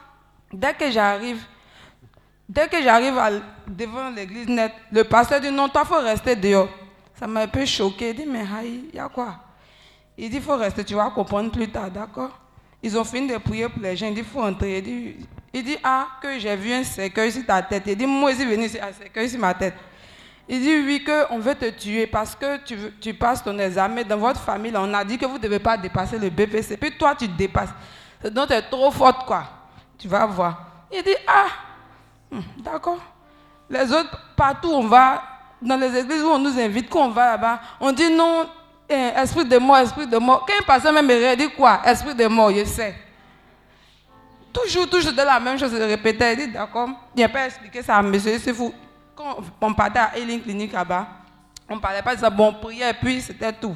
Dès 0.51 0.73
que 0.73 0.89
j'arrive, 0.89 1.39
Dès 2.47 2.69
que 2.69 2.81
j'arrive 2.81 3.19
devant 3.67 4.09
l'église 4.09 4.47
nette, 4.47 4.71
le 4.91 5.03
pasteur 5.03 5.41
dit 5.41 5.51
non, 5.51 5.67
toi, 5.67 5.81
il 5.83 5.87
faut 5.87 6.01
rester 6.01 6.35
dehors. 6.35 6.69
Ça 7.19 7.27
m'a 7.27 7.41
un 7.41 7.47
peu 7.47 7.65
choqué. 7.65 8.11
Il 8.11 8.15
dit, 8.15 8.25
mais 8.25 8.45
il 8.63 8.95
y 8.95 8.99
a 8.99 9.09
quoi? 9.09 9.35
Il 10.17 10.29
dit, 10.29 10.37
il 10.37 10.41
faut 10.41 10.55
rester, 10.55 10.85
tu 10.85 10.93
vas 10.93 11.09
comprendre 11.09 11.51
plus 11.51 11.69
tard, 11.69 11.91
d'accord? 11.91 12.31
Ils 12.81 12.97
ont 12.97 13.03
fini 13.03 13.27
de 13.27 13.37
prier 13.37 13.67
pour 13.67 13.81
les 13.81 13.97
gens. 13.97 14.07
Il 14.07 14.13
dit, 14.13 14.21
il 14.21 14.25
faut 14.25 14.41
entrer. 14.41 14.77
Il 14.77 14.83
dit, 14.83 15.27
il 15.53 15.63
dit, 15.63 15.77
ah, 15.83 16.07
que 16.21 16.37
j'ai 16.39 16.55
vu 16.55 16.71
un 16.73 16.83
cercueil 16.83 17.31
sur 17.31 17.45
ta 17.45 17.61
tête. 17.61 17.83
Il 17.87 17.95
dit, 17.95 18.05
moi 18.05 18.31
aussi, 18.31 18.45
venu 18.45 18.65
ici, 18.65 18.79
un 18.79 18.91
cercueil 18.91 19.29
sur 19.29 19.39
ma 19.39 19.53
tête. 19.53 19.75
Il 20.47 20.61
dit, 20.61 20.75
oui, 20.85 21.03
qu'on 21.03 21.39
veut 21.39 21.55
te 21.55 21.69
tuer 21.71 22.07
parce 22.07 22.35
que 22.35 22.57
tu, 22.63 22.77
tu 23.01 23.13
passes 23.13 23.43
ton 23.43 23.57
examen. 23.59 24.03
Dans 24.03 24.17
votre 24.17 24.39
famille, 24.39 24.73
on 24.75 24.93
a 24.93 25.03
dit 25.03 25.17
que 25.17 25.25
vous 25.25 25.37
ne 25.37 25.43
devez 25.43 25.59
pas 25.59 25.77
dépasser 25.77 26.17
le 26.17 26.29
BPC. 26.29 26.77
Puis 26.77 26.97
toi, 26.97 27.15
tu 27.15 27.27
dépasses. 27.27 27.73
Donc, 28.31 28.47
tu 28.47 28.53
es 28.53 28.61
trop 28.61 28.91
forte, 28.91 29.25
quoi. 29.25 29.43
Tu 29.97 30.07
vas 30.07 30.25
voir. 30.25 30.65
Il 30.91 31.03
dit, 31.03 31.15
ah, 31.27 31.47
Hmm, 32.31 32.41
D'accord. 32.57 32.99
Les 33.69 33.91
autres, 33.91 34.17
partout 34.35 34.69
où 34.69 34.75
on 34.75 34.87
va, 34.87 35.23
dans 35.61 35.77
les 35.77 35.97
églises 35.97 36.21
où 36.23 36.27
on 36.29 36.39
nous 36.39 36.57
invite, 36.59 36.89
quand 36.89 37.05
on 37.05 37.09
va 37.09 37.31
là-bas, 37.31 37.59
on 37.79 37.91
dit 37.91 38.09
non, 38.09 38.47
eh, 38.87 39.11
esprit 39.15 39.45
de 39.45 39.57
mort, 39.57 39.77
esprit 39.77 40.07
de 40.07 40.17
mort. 40.17 40.45
Quand 40.47 40.53
il 40.59 40.65
passait 40.65 40.91
même, 40.91 41.09
il 41.09 41.37
dit 41.37 41.49
quoi? 41.51 41.81
Esprit 41.85 42.15
de 42.15 42.27
mort, 42.27 42.51
je 42.51 42.63
sais. 42.65 42.95
Toujours, 44.63 44.89
toujours 44.89 45.13
de 45.13 45.21
la 45.21 45.39
même 45.39 45.57
chose, 45.59 45.71
il 45.73 45.83
répétait. 45.83 46.33
Il 46.33 46.47
dit 46.47 46.53
d'accord. 46.53 46.89
Il 47.15 47.21
n'a 47.21 47.29
pas 47.29 47.45
expliqué 47.45 47.81
ça 47.81 47.97
à 47.97 48.01
monsieur, 48.01 48.37
c'est 48.39 48.53
fou. 48.53 48.73
Quand 49.15 49.37
on 49.61 49.73
partait 49.73 49.99
à 49.99 50.17
Healing 50.17 50.41
Clinic 50.41 50.71
là-bas, 50.73 51.07
on 51.69 51.75
ne 51.75 51.79
parlait 51.79 52.01
pas 52.01 52.15
de 52.15 52.21
ça, 52.21 52.29
bon, 52.29 52.49
on 52.49 52.53
priait, 52.53 52.89
et 52.89 52.93
puis 52.93 53.21
c'était 53.21 53.53
tout. 53.53 53.75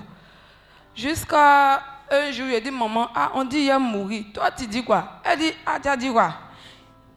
Jusqu'à 0.96 1.82
un 2.12 2.32
jour, 2.32 2.48
il 2.48 2.62
dit 2.62 2.72
maman, 2.72 3.10
ah, 3.16 3.32
on 3.34 3.44
dit 3.44 3.60
il 3.60 3.72
a 3.72 3.80
mourir. 3.80 4.26
Toi, 4.34 4.52
tu 4.52 4.68
dis 4.68 4.84
quoi? 4.84 5.20
Elle 5.24 5.40
dit, 5.40 5.54
ah, 5.66 5.78
tu 5.82 5.88
as 5.88 5.98
dit 5.98 6.12
quoi? 6.12 6.34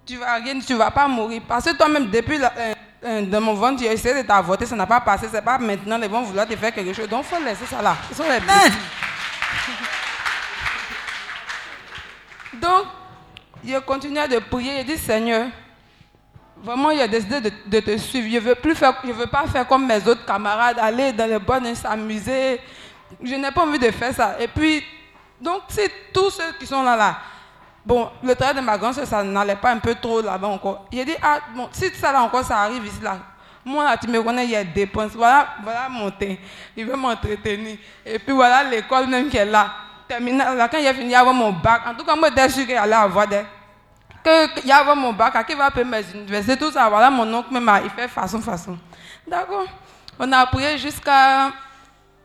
Tu 0.07 0.17
vas 0.17 0.35
rien, 0.35 0.59
tu 0.61 0.75
vas 0.75 0.91
pas 0.91 1.09
mourir. 1.09 1.43
Parce 1.47 1.65
que 1.65 1.77
toi-même, 1.77 2.11
depuis 2.11 2.39
la- 2.39 2.53
euh, 2.57 2.75
euh, 3.05 3.23
dans 3.27 3.41
mon 3.41 3.55
ventre, 3.55 3.83
tu 3.83 3.89
as 3.89 3.93
essayé 3.93 4.23
de 4.23 4.27
t'avorter, 4.27 4.67
ça 4.67 4.77
n'a 4.77 4.87
pas 4.87 5.01
passé. 5.01 5.27
C'est 5.31 5.43
pas 5.43 5.59
maintenant, 5.59 5.99
ils 6.03 6.09
vont 6.09 6.23
vouloir 6.23 6.47
te 6.47 6.57
faire 6.57 6.73
quelque 6.73 6.93
chose. 6.93 7.09
Donc, 7.09 7.25
il 7.31 7.35
faut 7.37 7.43
laisser 7.43 7.67
ça 7.67 7.83
là. 7.83 7.97
Sont 8.13 8.23
les. 8.25 8.39
Donc, 12.61 12.87
il 13.65 13.81
continué 13.83 14.27
de 14.29 14.39
prier. 14.39 14.81
Il 14.81 14.87
dit, 14.87 14.99
Seigneur, 14.99 15.49
vraiment, 16.63 16.89
a 16.89 17.07
décidé 17.07 17.41
de, 17.41 17.81
te 17.81 17.97
suivre. 17.97 18.29
Je 18.33 18.39
veux, 18.39 18.57
je 19.05 19.13
veux 19.13 19.27
pas 19.27 19.47
faire 19.47 19.67
comme 19.67 19.87
mes 19.87 20.07
autres 20.07 20.25
camarades, 20.25 20.79
aller 20.79 21.13
dans 21.13 21.29
les 21.29 21.39
boîtes 21.39 21.65
et 21.67 21.75
s'amuser. 21.75 22.61
Je 23.23 23.35
n'ai 23.35 23.51
pas 23.51 23.63
envie 23.63 23.79
de 23.79 23.91
faire 23.91 24.15
ça. 24.15 24.37
Et 24.41 24.49
puis, 24.49 24.83
donc, 25.41 25.63
c'est 25.69 25.91
tous 26.13 26.31
ceux 26.31 26.53
qui 26.59 26.67
sont 26.67 26.83
là, 26.83 26.97
là. 26.97 27.19
Bon, 27.85 28.11
le 28.23 28.35
travail 28.35 28.57
de 28.57 28.61
ma 28.61 28.79
grande 28.79 28.95
soeur, 28.95 29.07
ça 29.07 29.23
n'allait 29.23 29.57
pas 29.57 29.73
un 29.73 29.79
peu 29.79 29.95
trop 29.95 30.23
là-bas 30.23 30.49
encore. 30.49 30.87
A 30.91 31.05
dit, 31.05 31.15
ah, 31.23 31.41
bon, 31.55 31.69
si 31.71 31.91
ça 31.91 32.13
là 32.13 32.23
encore, 32.23 32.45
ça 32.45 32.59
arrive 32.61 32.85
ici, 32.87 33.01
là. 33.03 33.19
Moi, 33.65 33.83
là, 33.85 33.97
tu 33.97 34.09
me 34.09 34.23
connais, 34.23 34.45
il 34.45 34.51
y 34.51 34.57
a 34.57 34.65
des 34.65 34.73
dépenses. 34.73 35.13
Voilà, 35.13 35.49
voilà 35.63 35.89
mon 35.89 36.11
thé. 36.11 36.39
Il 36.77 36.85
veut 36.85 36.97
m'entretenir. 36.97 37.79
Et 38.05 38.19
puis 38.19 38.35
voilà 38.35 38.63
l'école 38.65 39.07
même 39.07 39.29
qui 39.31 39.39
est 39.39 39.45
là. 39.47 39.84
Terminale, 40.09 40.57
là, 40.57 40.69
quand 40.69 40.79
il 40.79 40.87
a 40.87 40.95
fini 40.95 41.15
avoir 41.15 41.35
mon 41.35 41.53
bac, 41.53 41.83
en 41.87 41.95
tout 41.95 42.05
cas, 42.05 42.15
moi, 42.17 42.29
sûr 42.49 42.67
qu'il 42.67 42.77
allait 42.77 42.95
avoir 42.95 43.27
des. 43.27 43.43
Que, 44.23 44.95
mon 44.95 45.13
bac, 45.13 45.37
à 45.37 45.45
qui 45.45 45.55
va 45.55 45.71
payer 45.71 45.85
mes 45.85 46.03
universités, 46.15 46.57
tout 46.59 46.71
ça. 46.71 46.89
Voilà, 46.89 47.11
mon 47.11 47.33
oncle, 47.35 47.53
même, 47.53 47.71
il 47.85 47.91
fait 47.91 48.09
façon, 48.09 48.41
façon. 48.41 48.79
D'accord. 49.27 49.67
On 50.19 50.31
a 50.33 50.47
prié 50.47 50.79
jusqu'à. 50.79 51.49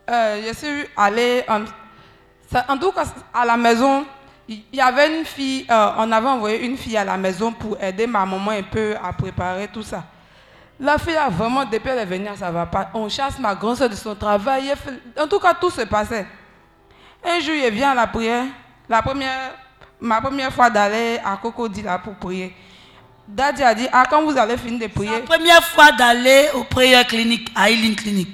euh, 0.08 0.42
je 0.46 0.54
suis 0.54 0.86
allée. 0.96 1.44
en- 1.48 1.64
en 2.68 2.78
tout 2.78 2.90
cas, 2.92 3.04
à 3.32 3.44
la 3.44 3.56
maison, 3.56 4.04
il 4.48 4.64
y 4.72 4.80
avait 4.80 5.18
une 5.20 5.24
fille, 5.24 5.66
euh, 5.70 5.90
on 5.98 6.10
avait 6.10 6.28
envoyé 6.28 6.64
une 6.66 6.76
fille 6.76 6.96
à 6.96 7.04
la 7.04 7.16
maison 7.16 7.52
pour 7.52 7.80
aider 7.82 8.06
ma 8.06 8.26
maman 8.26 8.50
un 8.50 8.62
peu 8.62 8.94
à 9.02 9.12
préparer 9.12 9.68
tout 9.68 9.82
ça. 9.82 10.02
La 10.80 10.98
fille 10.98 11.16
a 11.16 11.28
vraiment, 11.28 11.64
depuis 11.64 11.90
elle 11.90 11.98
est 11.98 12.04
venue, 12.06 12.28
ça 12.36 12.48
ne 12.48 12.52
va 12.52 12.66
pas. 12.66 12.90
On 12.94 13.08
chasse 13.08 13.38
ma 13.38 13.54
grand 13.54 13.74
soeur 13.74 13.88
de 13.90 13.94
son 13.94 14.14
travail. 14.14 14.72
En 15.20 15.26
tout 15.28 15.38
cas, 15.38 15.54
tout 15.54 15.70
se 15.70 15.82
passait. 15.82 16.26
Un 17.24 17.40
jour, 17.40 17.54
il 17.54 17.70
vient 17.70 17.90
à 17.90 17.94
la 17.94 18.06
prière. 18.06 18.44
La 18.88 19.02
première, 19.02 19.52
ma 20.00 20.20
première 20.20 20.52
fois 20.52 20.70
d'aller 20.70 21.18
à 21.24 21.36
Cocody 21.36 21.82
là 21.82 21.98
pour 21.98 22.14
prier. 22.14 22.54
Daddy 23.28 23.62
a 23.62 23.74
dit, 23.74 23.86
ah, 23.92 24.04
quand 24.10 24.22
vous 24.22 24.36
allez 24.36 24.56
finir 24.56 24.78
de 24.78 24.84
La 24.84 24.88
prier. 24.88 25.20
première 25.20 25.64
fois 25.64 25.92
d'aller 25.92 26.48
au 26.54 26.64
prière 26.64 27.06
clinique, 27.06 27.50
à 27.54 27.70
Healing 27.70 27.94
Clinic. 27.94 28.28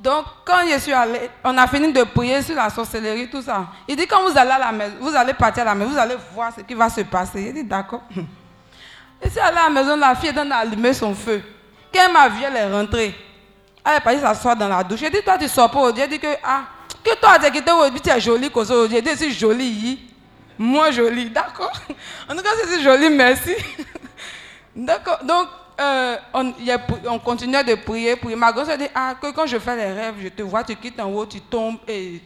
Donc, 0.00 0.24
quand 0.44 0.60
je 0.72 0.78
suis 0.78 0.92
allé, 0.92 1.28
on 1.44 1.56
a 1.58 1.66
fini 1.66 1.92
de 1.92 2.02
prier 2.04 2.40
sur 2.40 2.54
la 2.54 2.70
sorcellerie, 2.70 3.28
tout 3.28 3.42
ça. 3.42 3.66
Il 3.86 3.96
dit, 3.96 4.06
quand 4.06 4.22
vous 4.22 4.38
allez 4.38 4.52
à 4.52 4.58
la 4.58 4.72
maison, 4.72 4.94
vous 5.00 5.14
allez 5.14 5.34
partir 5.34 5.62
à 5.62 5.66
la 5.66 5.74
maison, 5.74 5.90
vous 5.90 5.98
allez 5.98 6.16
voir 6.32 6.52
ce 6.56 6.62
qui 6.62 6.72
va 6.74 6.88
se 6.88 7.00
passer. 7.02 7.46
Il 7.48 7.52
dit, 7.54 7.64
d'accord. 7.64 8.02
Et 9.20 9.28
c'est 9.28 9.40
allé 9.40 9.58
à 9.58 9.64
la 9.64 9.70
maison, 9.70 9.96
la 9.96 10.14
fille 10.14 10.30
est 10.30 10.32
d'allumer 10.32 10.94
son 10.94 11.14
feu. 11.14 11.42
Quand 11.92 12.12
m'a 12.12 12.28
vu, 12.28 12.42
elle 12.44 12.56
est 12.56 12.72
rentrée. 12.72 13.14
Elle 13.84 13.96
est 13.96 14.00
partie 14.00 14.20
s'asseoir 14.20 14.56
dans 14.56 14.68
la 14.68 14.84
douche. 14.84 15.00
J'ai 15.00 15.10
dit, 15.10 15.20
toi, 15.22 15.36
tu 15.36 15.48
sors 15.48 15.70
pas. 15.70 15.90
Elle 15.98 16.08
dit 16.08 16.18
que, 16.20 16.28
ah, 16.44 16.62
que 17.02 17.20
toi, 17.20 17.38
tu 17.38 17.46
es 17.46 17.50
quitté 17.50 17.72
aujourd'hui, 17.72 18.00
tu 18.00 18.10
es 18.10 19.30
jolie. 19.30 19.98
Moi, 20.58 20.90
jolie. 20.90 21.30
D'accord. 21.30 21.72
En 22.28 22.34
tout 22.34 22.42
cas, 22.42 22.50
c'est 22.64 22.82
joli, 22.82 23.08
merci. 23.10 23.54
D'accord. 24.76 25.18
Donc, 25.22 25.48
euh, 25.80 26.16
on, 26.34 26.50
a, 26.50 26.78
on 27.08 27.18
continuait 27.20 27.62
de 27.62 27.76
prier. 27.76 28.16
Puis 28.16 28.34
ma 28.34 28.50
grosse 28.50 28.68
dit, 28.76 28.88
ah, 28.94 29.14
que 29.20 29.30
quand 29.32 29.46
je 29.46 29.58
fais 29.58 29.76
les 29.76 29.92
rêves, 29.92 30.16
je 30.20 30.28
te 30.28 30.42
vois, 30.42 30.64
tu 30.64 30.74
quittes 30.74 30.98
en 30.98 31.10
haut, 31.12 31.26
tu 31.26 31.40
tombes, 31.40 31.78
et, 31.86 32.20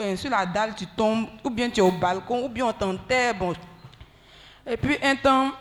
euh, 0.00 0.16
sur 0.16 0.30
la 0.30 0.44
dalle, 0.44 0.74
tu 0.74 0.86
tombes, 0.86 1.28
ou 1.44 1.50
bien 1.50 1.70
tu 1.70 1.78
es 1.78 1.82
au 1.82 1.92
balcon, 1.92 2.44
ou 2.44 2.48
bien 2.48 2.66
on 2.66 2.72
t'enterre. 2.72 3.34
Bon. 3.34 3.54
Et 4.66 4.76
puis, 4.76 4.96
un 5.02 5.14
temps, 5.14 5.52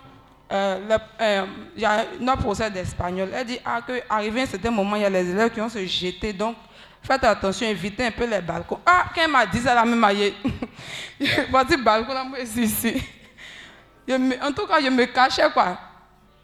euh, 0.51 0.97
euh, 1.21 1.45
y 1.77 1.85
a 1.85 2.05
notre 2.19 2.41
professeur 2.41 2.71
d'espagnol. 2.71 3.29
Elle 3.33 3.45
dit, 3.45 3.59
ah, 3.63 3.79
que 3.85 3.93
arrivé 4.09 4.41
à 4.41 4.43
un 4.43 4.47
certain 4.47 4.71
moment, 4.71 4.95
il 4.95 5.03
y 5.03 5.05
a 5.05 5.09
les 5.09 5.29
élèves 5.29 5.51
qui 5.51 5.59
vont 5.59 5.69
se 5.69 5.85
jeter. 5.85 6.33
Donc, 6.33 6.55
faites 7.01 7.23
attention, 7.23 7.67
évitez 7.67 8.05
un 8.07 8.11
peu 8.11 8.25
les 8.25 8.41
balcons. 8.41 8.79
Ah, 8.85 9.05
quand 9.15 9.21
elle 9.23 9.31
m'a 9.31 9.45
dit 9.45 9.59
ça, 9.59 9.73
la 9.73 9.85
même 9.85 10.03
aïe. 10.03 10.33
Je 11.19 11.25
suis 11.25 11.77
balcon, 11.77 12.13
là, 12.13 12.23
moi, 12.23 12.39
ici, 12.39 12.63
ici. 12.63 13.03
Je 14.07 14.13
en 14.15 14.51
tout 14.51 14.67
cas, 14.67 14.81
je 14.81 14.89
me 14.89 15.05
cachais, 15.05 15.49
quoi. 15.53 15.77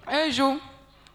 Un 0.08 0.30
jour, 0.32 0.58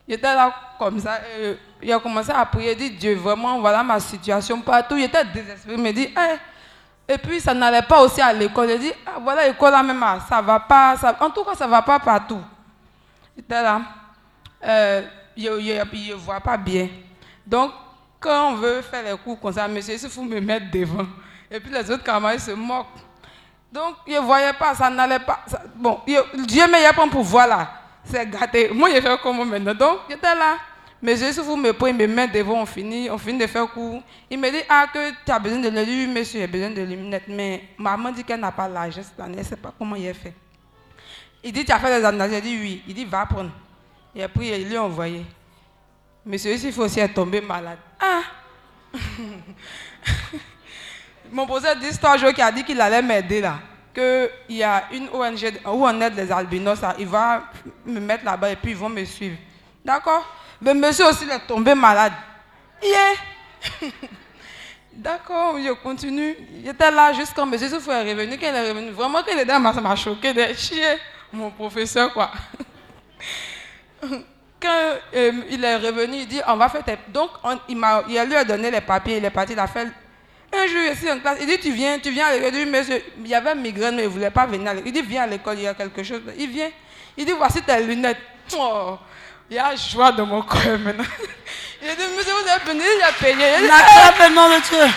j'étais 0.07 0.35
là 0.35 0.53
comme 0.79 0.99
ça, 1.01 1.21
euh, 1.39 1.55
il 1.81 1.93
a 1.93 1.99
commencé 1.99 2.31
à 2.31 2.45
prier, 2.45 2.75
dit 2.75 2.91
Dieu, 2.91 3.15
vraiment, 3.15 3.59
voilà 3.61 3.83
ma 3.83 3.99
situation 4.01 4.61
partout. 4.61 4.97
Il 4.97 5.05
était 5.05 5.25
désespéré, 5.25 5.77
il 5.77 5.83
me 5.83 5.93
dit, 5.93 6.09
Eh. 6.15 7.13
et 7.15 7.19
puis 7.19 7.41
ça 7.41 7.55
n'allait 7.55 7.83
pas 7.83 8.01
aussi 8.03 8.21
à 8.21 8.33
l'école. 8.33 8.71
Il 8.71 8.81
dit, 8.81 8.93
ah, 9.07 9.19
voilà 9.23 9.47
l'école 9.49 9.71
là 9.73 9.83
même, 9.83 10.03
ah, 10.03 10.19
ça 10.29 10.43
va 10.43 10.61
pas, 10.61 10.95
en 11.21 11.31
tout 11.31 11.45
cas, 11.45 11.55
ça 11.55 11.67
va 11.67 11.81
pas 11.81 11.99
partout. 11.99 12.41
J'étais 13.37 13.63
là, 13.63 13.81
euh, 14.65 15.03
je 15.37 15.49
ne 15.49 16.15
vois 16.15 16.41
pas 16.41 16.57
bien. 16.57 16.89
Donc, 17.47 17.73
quand 18.21 18.53
on 18.53 18.55
veut 18.57 18.83
faire 18.83 19.03
les 19.03 19.19
cours 19.19 19.39
comme 19.41 19.53
ça, 19.53 19.67
monsieur, 19.67 19.95
il 19.95 20.09
faut 20.09 20.23
me 20.23 20.41
mettre 20.41 20.71
devant. 20.71 21.07
Et 21.51 21.59
puis 21.61 21.73
les 21.73 21.91
autres 21.91 22.05
camarades 22.05 22.39
se 22.39 22.53
moquent. 22.53 22.87
Donc, 23.73 23.97
je 24.07 24.13
ne 24.13 24.19
voyais 24.21 24.53
pas, 24.53 24.75
ça 24.75 24.91
n'allait 24.91 25.19
pas. 25.19 25.41
ça- 25.47 25.63
bon, 25.75 26.01
je- 26.07 26.43
Dieu 26.45 26.67
me 26.67 26.87
a 26.89 26.93
pas 26.93 27.07
pour 27.09 27.23
voir 27.23 27.47
là. 27.47 27.71
C'est 28.05 28.29
gâté. 28.29 28.69
Moi, 28.73 28.91
je 28.95 29.01
fais 29.01 29.17
comment 29.23 29.45
maintenant 29.45 29.75
Donc, 29.75 29.99
j'étais 30.11 30.35
là. 30.35 30.57
Mais 31.01 31.17
Jésus, 31.17 31.41
vous 31.41 31.57
me 31.57 31.73
prenez, 31.73 32.05
il 32.05 32.09
me 32.11 32.15
met 32.15 32.29
devant, 32.29 32.61
on 32.61 32.67
finit, 32.67 33.11
on 33.11 33.19
finit 33.19 33.39
de 33.39 33.47
faire 33.49 33.67
cours. 33.69 34.03
Il 34.31 34.39
me 34.39 34.51
dit, 34.51 34.63
ah, 34.69 34.87
que 34.93 35.11
tu 35.25 35.33
as 35.33 35.39
besoin 35.39 35.59
de. 35.59 35.69
Oui, 35.71 36.07
monsieur, 36.07 36.41
j'ai 36.41 36.47
besoin 36.47 36.71
de 36.71 36.83
lunettes. 36.83 37.25
Mais 37.29 37.65
maman 37.79 38.13
dit 38.13 38.23
qu'elle 38.23 38.39
n'a 38.41 38.53
pas 38.53 38.69
l'argent 38.69 39.01
cette 39.03 39.19
année, 39.19 39.33
elle 39.35 39.39
ne 39.41 39.45
sait 39.49 39.57
pas 39.57 39.73
comment 39.77 39.97
il 39.97 40.09
a 40.09 40.15
fait. 40.15 40.33
Il 41.45 41.53
dit, 41.53 41.65
tu 41.65 41.73
as 41.73 41.79
fait 41.79 41.99
des 41.99 42.05
analyses. 42.05 42.37
J'ai 42.37 42.41
dit, 42.43 42.59
oui. 42.61 42.83
Il 42.87 42.95
dit, 42.95 43.05
va 43.05 43.27
prendre. 43.27 43.51
Et 44.15 44.23
après, 44.23 44.47
il 44.61 44.69
lui 44.69 44.77
a 44.77 44.83
envoyé. 44.83 45.25
Monsieur, 46.25 46.53
il 46.53 46.73
faut 46.73 46.83
aussi 46.85 47.01
être 47.01 47.15
tombé 47.15 47.41
malade. 47.41 47.79
Ah 48.01 48.23
mon 51.33 51.47
professeur 51.47 51.77
d'histoire 51.77 52.19
géo 52.19 52.33
qui 52.33 52.43
a 52.43 52.53
dit 52.53 52.63
qu'il 52.63 52.81
allait 52.81 53.03
m'aider 53.03 53.41
là, 53.41 53.59
qu'il 53.95 54.57
y 54.57 54.63
a 54.63 54.85
une 54.93 55.09
ONG 55.09 55.61
où 55.65 55.87
on 55.87 56.01
aide 56.01 56.15
les 56.15 56.31
albinos, 56.31 56.81
là, 56.81 56.95
il 56.99 57.07
va 57.07 57.45
me 57.87 58.01
mettre 58.01 58.25
là-bas 58.25 58.51
et 58.51 58.57
puis 58.57 58.73
ils 58.73 58.77
vont 58.77 58.89
me 58.89 59.05
suivre. 59.05 59.37
D'accord? 59.85 60.27
Le 60.61 60.75
monsieur 60.75 61.07
aussi 61.07 61.25
il 61.25 61.31
est 61.31 61.47
tombé 61.47 61.75
malade. 61.75 62.13
Yeah 62.83 63.15
D'accord, 64.93 65.57
je 65.59 65.73
continue. 65.73 66.37
J'étais 66.63 66.91
là 66.91 67.13
jusqu'à 67.15 67.45
monsieur 67.47 67.69
Soufou 67.69 67.91
est 67.91 68.13
revenu. 68.13 68.37
Quand 68.39 68.49
il 68.49 68.55
est 68.55 68.69
revenu, 68.71 68.91
vraiment, 68.91 69.23
quand 69.23 69.33
il 69.33 69.39
est 69.39 69.45
dans 69.47 69.73
ça 69.73 69.81
m'a 69.81 69.97
choqué 69.97 70.35
de 70.35 70.53
chier, 70.53 70.99
mon 71.33 71.51
professeur, 71.51 72.13
quoi. 72.13 72.31
Quand 74.61 74.95
euh, 75.15 75.33
il 75.51 75.65
est 75.65 75.77
revenu, 75.77 76.19
il 76.19 76.29
dit, 76.29 76.41
on 76.47 76.57
va 76.57 76.69
faire 76.69 76.85
tes... 76.85 76.97
Donc, 77.09 77.31
on- 77.43 77.59
il, 77.69 77.77
m'a, 77.77 78.03
il 78.09 78.17
a 78.19 78.25
lui 78.25 78.37
a 78.37 78.45
donné 78.45 78.71
les 78.71 78.81
papiers, 78.81 79.17
il 79.17 79.25
est 79.25 79.31
parti, 79.31 79.53
il 79.55 79.59
a 79.59 79.67
fait... 79.67 79.89
Un 80.55 80.67
jour, 80.67 80.83
ici 80.93 81.11
en 81.11 81.19
classe, 81.19 81.39
il 81.41 81.47
dit, 81.47 81.59
tu 81.59 81.73
viens, 81.73 81.99
tu 81.99 82.11
viens 82.11 82.27
à 82.27 82.33
l'école. 82.35 82.51
Il 82.55 82.65
dit, 82.67 82.71
monsieur, 82.71 83.03
il 83.19 83.27
y 83.27 83.35
avait 83.35 83.53
une 83.55 83.61
migraine, 83.63 83.97
mais 83.97 84.03
il 84.03 84.09
ne 84.09 84.13
voulait 84.13 84.31
pas 84.31 84.45
venir 84.47 84.71
à 84.71 84.75
l'école. 84.75 84.89
Il 84.89 84.93
dit, 84.93 85.03
viens 85.03 85.23
à 85.23 85.27
l'école, 85.27 85.57
il 85.57 85.63
y 85.63 85.67
a 85.67 85.73
quelque 85.75 86.03
chose. 86.03 86.21
Il 86.39 86.51
vient, 86.51 86.69
il 87.17 87.25
dit, 87.25 87.33
voici 87.33 87.63
tes 87.63 87.83
lunettes. 87.83 88.19
Oh, 88.57 88.99
il 89.51 89.57
y 89.57 89.59
a 89.59 89.75
joie 89.75 90.13
dans 90.13 90.27
mon 90.27 90.43
cœur 90.43 90.79
maintenant. 90.79 91.05
Il 91.85 91.89
dit, 91.89 92.03
monsieur, 92.17 92.33
vous 92.35 92.49
êtes 92.49 92.65
venu, 92.65 92.81
il 92.81 93.03
a 93.03 93.13
payé. 93.13 93.67
N'acclame 93.69 94.29
le 94.31 94.35
nom 94.37 94.49
de 94.49 94.63
Dieu. 94.63 94.95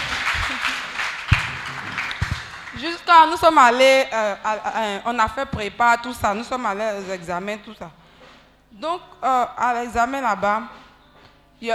Jusqu'à 2.77 3.25
nous 3.29 3.37
sommes 3.37 3.57
allés, 3.57 4.05
euh, 4.11 4.99
on 5.05 5.17
a 5.17 5.27
fait 5.29 5.45
prépa, 5.45 5.97
tout 6.01 6.13
ça, 6.13 6.33
nous 6.33 6.43
sommes 6.43 6.65
allés 6.65 6.99
aux 6.99 7.11
examens, 7.13 7.57
tout 7.57 7.73
ça. 7.73 7.89
Donc, 8.71 8.99
euh, 9.23 9.45
à 9.57 9.73
l'examen 9.75 10.19
là-bas, 10.19 10.63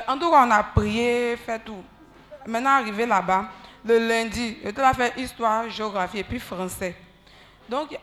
en 0.07 0.19
tout 0.19 0.31
cas, 0.31 0.45
on 0.47 0.51
a 0.51 0.63
prié, 0.63 1.37
fait 1.39 1.59
tout. 1.61 1.83
Maintenant, 2.47 2.71
arrivé 2.71 3.07
là-bas, 3.07 3.47
le 3.83 3.99
lundi, 3.99 4.59
j'étais 4.63 4.83
là 4.83 4.93
faire 4.93 5.17
histoire, 5.17 5.71
géographie 5.71 6.19
et 6.19 6.25
puis 6.25 6.39
français. 6.39 6.95
Donc, 7.67 7.97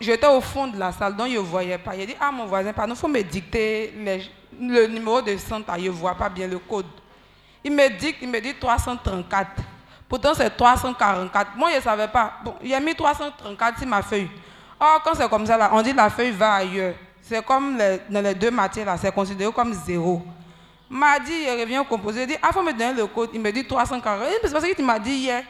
j'étais 0.00 0.26
au 0.26 0.40
fond 0.40 0.66
de 0.66 0.76
la 0.76 0.90
salle, 0.90 1.14
donc 1.14 1.28
je 1.28 1.34
ne 1.34 1.38
voyais 1.38 1.78
pas. 1.78 1.92
A 1.92 1.96
dit, 1.96 2.16
ah, 2.20 2.32
mon 2.32 2.46
voisin, 2.46 2.72
pardon, 2.72 2.94
il 2.94 2.98
faut 2.98 3.06
me 3.06 3.22
dicter 3.22 3.94
le 4.60 4.86
numéro 4.88 5.22
de 5.22 5.36
centre, 5.36 5.72
je 5.78 5.84
ne 5.84 5.90
vois 5.90 6.16
pas 6.16 6.28
bien 6.28 6.48
le 6.48 6.58
code. 6.58 6.86
Il 7.62 7.72
me 7.72 7.88
dit, 7.90 8.16
il 8.20 8.28
me 8.28 8.40
dit 8.40 8.54
334. 8.54 9.77
Pourtant, 10.08 10.32
c'est 10.34 10.50
344. 10.56 11.56
Moi, 11.56 11.70
je 11.72 11.76
ne 11.76 11.80
savais 11.82 12.08
pas. 12.08 12.34
Bon, 12.44 12.54
a 12.74 12.80
mis 12.80 12.94
334 12.94 13.78
sur 13.78 13.86
ma 13.86 14.02
feuille. 14.02 14.30
Or, 14.80 15.02
quand 15.04 15.14
c'est 15.14 15.28
comme 15.28 15.44
ça, 15.46 15.56
là, 15.56 15.70
on 15.72 15.82
dit 15.82 15.92
la 15.92 16.08
feuille 16.08 16.30
va 16.30 16.54
ailleurs. 16.54 16.94
C'est 17.20 17.44
comme 17.44 17.76
les- 17.76 18.00
dans 18.08 18.22
les 18.22 18.34
deux 18.34 18.50
matières, 18.50 18.86
là, 18.86 18.96
c'est 18.96 19.12
considéré 19.12 19.52
comme 19.52 19.72
zéro. 19.74 20.22
M'a 20.88 21.18
dit, 21.18 21.32
il 21.46 21.60
revient 21.60 21.78
au 21.80 21.84
composé, 21.84 22.22
il 22.22 22.28
dit, 22.28 22.36
ah, 22.42 22.50
faut 22.52 22.62
me 22.62 22.72
donner 22.72 22.94
le 22.94 23.06
code. 23.06 23.30
Il 23.34 23.40
me 23.40 23.50
dit 23.52 23.66
340. 23.66 24.26
Eh, 24.30 24.46
C'est 24.46 24.52
parce 24.52 24.64
que 24.64 24.74
tu 24.74 24.82
m'as 24.82 24.98
dit 24.98 25.12
hier. 25.12 25.42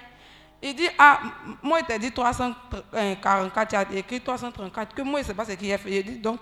Il 0.60 0.74
dit, 0.74 0.88
ah, 0.98 1.20
moi, 1.62 1.78
il 1.78 1.86
t'a 1.86 1.96
dit 1.98 2.10
344, 2.10 3.68
tu 3.68 3.76
as 3.76 3.82
écrit 3.96 4.20
334, 4.20 4.92
que 4.94 5.02
moi, 5.02 5.20
je 5.20 5.24
ne 5.24 5.28
sais 5.28 5.34
pas 5.34 5.44
ce 5.44 5.52
qu'il 5.52 5.72
a 5.72 5.78
fait. 5.78 5.90
Il 6.00 6.02
dit, 6.04 6.18
donc, 6.18 6.38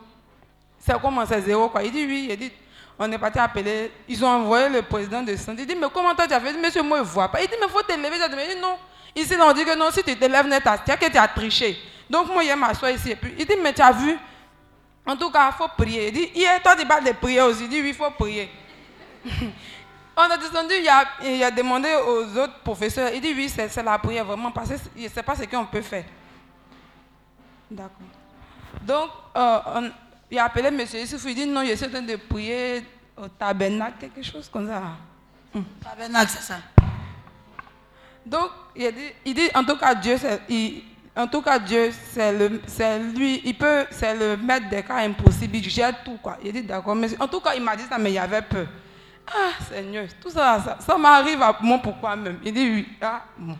c'est 0.78 0.98
comment 1.00 1.26
c'est 1.26 1.42
zéro 1.42 1.68
quoi? 1.68 1.82
Il 1.82 1.92
dit 1.92 2.06
oui, 2.06 2.28
il 2.30 2.36
dit 2.38 2.52
on 2.98 3.10
est 3.12 3.18
parti 3.18 3.38
appeler, 3.38 3.92
ils 4.08 4.24
ont 4.24 4.28
envoyé 4.28 4.68
le 4.68 4.82
président 4.82 5.22
de 5.22 5.36
centre. 5.36 5.60
Il 5.60 5.66
dit 5.66 5.74
mais 5.74 5.86
comment 5.92 6.14
toi 6.14 6.26
tu 6.26 6.32
as 6.34 6.40
fait? 6.40 6.52
Monsieur 6.54 6.82
moi 6.82 6.98
je 6.98 7.02
ne 7.02 7.08
vois 7.08 7.28
pas. 7.28 7.42
Il 7.42 7.48
dit 7.48 7.54
mais 7.60 7.66
il 7.66 7.70
faut 7.72 7.82
te 7.82 7.92
lever. 7.92 8.16
Il 8.48 8.54
dit 8.54 8.60
non. 8.60 8.76
Ici 9.14 9.34
on 9.40 9.52
dit 9.52 9.64
que 9.64 9.76
non, 9.76 9.90
si 9.90 10.02
tu 10.02 10.16
te 10.16 10.24
lèves 10.24 10.48
tu 10.48 11.20
as 11.20 11.22
as 11.22 11.28
triché. 11.28 11.78
Donc 12.08 12.28
moi 12.28 12.42
je 12.44 12.54
m'assois 12.54 12.92
ici 12.92 13.10
et 13.10 13.16
puis 13.16 13.34
il 13.38 13.46
dit 13.46 13.54
mais 13.62 13.72
tu 13.72 13.82
as 13.82 13.92
vu? 13.92 14.16
En 15.06 15.16
tout 15.16 15.30
cas, 15.30 15.50
il 15.52 15.56
faut 15.56 15.68
prier. 15.76 16.08
Il 16.08 16.12
dit 16.14 16.30
hier 16.34 16.60
toi 16.62 16.74
tu 16.74 16.84
parles 16.86 17.04
de 17.04 17.12
prier 17.12 17.40
aussi. 17.42 17.64
Il 17.64 17.68
dit 17.68 17.80
oui, 17.80 17.88
il 17.88 17.94
faut 17.94 18.10
prier. 18.10 18.50
On 20.18 20.22
a 20.22 20.36
descendu, 20.38 20.72
il 20.80 21.42
a, 21.42 21.50
demandé 21.50 21.90
aux 21.94 22.38
autres 22.38 22.60
professeurs. 22.64 23.10
Il 23.12 23.20
dit 23.20 23.34
oui, 23.36 23.50
c'est 23.50 23.82
la 23.82 23.98
prière 23.98 24.24
vraiment 24.24 24.50
parce 24.50 24.70
que 24.70 24.76
ce 24.78 25.14
n'est 25.16 25.22
pas 25.22 25.36
ce 25.36 25.42
qu'on 25.44 25.66
peut 25.66 25.82
faire. 25.82 26.04
D'accord. 27.70 27.90
Donc, 28.82 29.10
euh, 29.36 29.58
on- 29.74 29.90
il 30.30 30.38
a 30.38 30.44
appelé 30.44 30.68
M. 30.68 30.78
Youssouf, 30.80 31.24
il 31.26 31.34
dit 31.34 31.46
non, 31.46 31.64
je 31.64 31.74
suis 31.74 31.86
en 31.86 31.90
train 31.90 32.02
de 32.02 32.16
prier 32.16 32.84
au 33.16 33.28
tabernacle, 33.28 33.94
quelque 34.00 34.22
chose 34.22 34.48
comme 34.52 34.66
ça. 34.68 34.82
Tabernacle, 35.82 36.30
c'est 36.34 36.42
ça. 36.42 36.58
Donc, 38.24 38.50
il, 38.74 38.92
dit, 38.92 39.00
il 39.24 39.34
dit, 39.34 39.48
en 39.54 39.62
tout 39.64 39.76
cas, 39.76 39.94
Dieu, 39.94 40.16
c'est, 40.18 40.40
il- 40.48 40.82
en 41.16 41.26
tout 41.28 41.40
cas, 41.40 41.58
Dieu, 41.58 41.90
c'est, 42.12 42.98
lui, 42.98 43.40
il 43.44 43.56
peut, 43.56 43.86
c'est 43.90 44.14
le 44.14 44.36
maître 44.36 44.68
des 44.68 44.82
cas 44.82 44.96
impossibles, 44.96 45.56
il 45.56 45.70
gère 45.70 46.02
tout, 46.04 46.18
quoi. 46.22 46.36
Il 46.44 46.52
dit, 46.52 46.62
d'accord, 46.62 46.94
mais 46.96 47.08
en 47.20 47.28
tout 47.28 47.40
cas, 47.40 47.54
il 47.54 47.62
m'a 47.62 47.76
dit 47.76 47.84
ça, 47.88 47.96
mais 47.98 48.10
il 48.10 48.14
y 48.14 48.18
avait 48.18 48.42
peur. 48.42 48.66
Ah, 49.28 49.52
Seigneur, 49.70 50.06
tout 50.20 50.28
ça, 50.30 50.60
ça, 50.62 50.76
ça 50.80 50.98
m'arrive 50.98 51.40
à 51.42 51.56
moi 51.60 51.78
pourquoi 51.78 52.14
même. 52.16 52.38
Il 52.44 52.52
dit, 52.52 52.68
oui, 52.68 52.88
ah, 53.00 53.22
bon. 53.38 53.56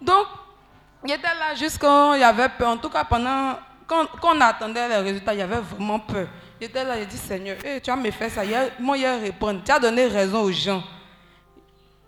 Donc, 0.00 0.26
il 1.04 1.10
était 1.12 1.22
là 1.26 1.54
jusqu'à, 1.54 2.12
il 2.16 2.20
y 2.20 2.24
avait 2.24 2.48
peur. 2.48 2.70
En 2.70 2.76
tout 2.78 2.88
cas, 2.88 3.04
pendant, 3.04 3.58
quand, 3.90 4.06
on 4.36 4.40
attendait 4.40 4.88
les 4.88 4.96
résultats, 4.96 5.34
il 5.34 5.40
y 5.40 5.42
avait 5.42 5.60
vraiment 5.60 5.98
peur. 5.98 6.28
Il 6.60 6.66
était 6.66 6.84
là, 6.84 6.98
il 6.98 7.06
dit, 7.06 7.16
Seigneur, 7.16 7.56
eh, 7.64 7.80
tu 7.80 7.90
as 7.90 7.96
me 7.96 8.10
fait 8.10 8.28
ça. 8.30 8.42
A- 8.42 8.70
moi, 8.80 8.96
il 8.96 9.04
a 9.04 9.16
répondu. 9.16 9.60
Tu 9.64 9.72
as 9.72 9.78
donné 9.78 10.06
raison 10.06 10.42
aux 10.42 10.52
gens. 10.52 10.82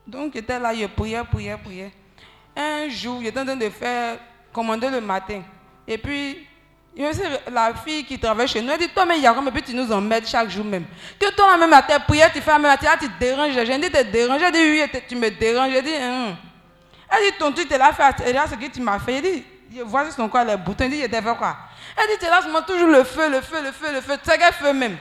Donc, 0.06 0.32
j'étais 0.34 0.58
là, 0.58 0.74
je 0.74 0.86
priais, 0.86 1.22
priais, 1.24 1.56
priais. 1.62 1.90
Un 2.56 2.88
jour, 2.88 3.20
j'étais 3.22 3.40
en 3.40 3.44
train 3.44 3.56
de 3.56 3.68
faire 3.70 4.18
commander 4.52 4.90
le 4.90 5.00
matin. 5.00 5.42
Et 5.88 5.96
puis, 5.96 6.46
la 7.50 7.72
fille 7.74 8.04
qui 8.04 8.18
travaille 8.18 8.46
chez 8.46 8.60
nous, 8.60 8.70
elle 8.70 8.78
dit, 8.78 8.88
toi, 8.88 9.06
mais 9.06 9.16
il 9.16 9.22
y 9.22 9.26
a 9.26 9.32
comme 9.32 9.50
puis 9.50 9.62
tu 9.62 9.74
nous 9.74 9.90
emmerdes 9.90 10.26
chaque 10.26 10.50
jour 10.50 10.64
même. 10.64 10.84
Que 11.18 11.34
toi, 11.34 11.56
même 11.56 11.72
à 11.72 11.82
tes 11.82 11.98
prières, 12.06 12.30
tu 12.32 12.40
fais 12.40 12.52
même 12.52 12.62
là, 12.62 12.76
tu 12.76 13.08
te 13.08 13.18
déranges. 13.18 13.52
J'ai 13.54 13.78
dit, 13.78 13.90
te 13.90 14.02
déranges. 14.02 14.42
Elle 14.42 14.52
dit, 14.52 14.58
oui, 14.58 15.00
tu- 15.08 15.16
me 15.16 15.30
déranges. 15.30 15.72
J'ai 15.72 15.82
dit, 15.82 15.94
hum. 15.94 16.36
Elle 17.10 17.30
dit, 17.32 17.38
ton 17.38 17.50
tu 17.52 17.66
là 17.66 17.92
fait, 17.92 18.32
là, 18.32 18.44
ce 18.48 18.54
que 18.54 18.70
tu 18.70 18.80
m'as 18.80 18.98
fait? 18.98 19.14
Elle 19.16 19.22
dit, 19.22 19.44
je 19.76 19.82
vois 19.82 20.10
son 20.10 20.28
corps 20.28 20.44
les 20.44 20.56
boutons. 20.56 20.84
Elle 20.84 20.90
dit, 20.90 21.02
je 21.02 21.08
fait 21.08 21.36
quoi? 21.36 21.56
Elle 21.96 22.18
dit, 22.18 22.24
tu 22.24 22.42
seulement 22.42 22.62
toujours 22.62 22.88
le 22.88 23.04
feu, 23.04 23.30
le 23.30 23.40
feu, 23.40 23.62
le 23.62 23.72
feu, 23.72 23.92
le 23.92 24.00
feu. 24.00 24.18
Tu 24.22 24.30
sais 24.30 24.52
feu 24.52 24.72
même 24.72 24.96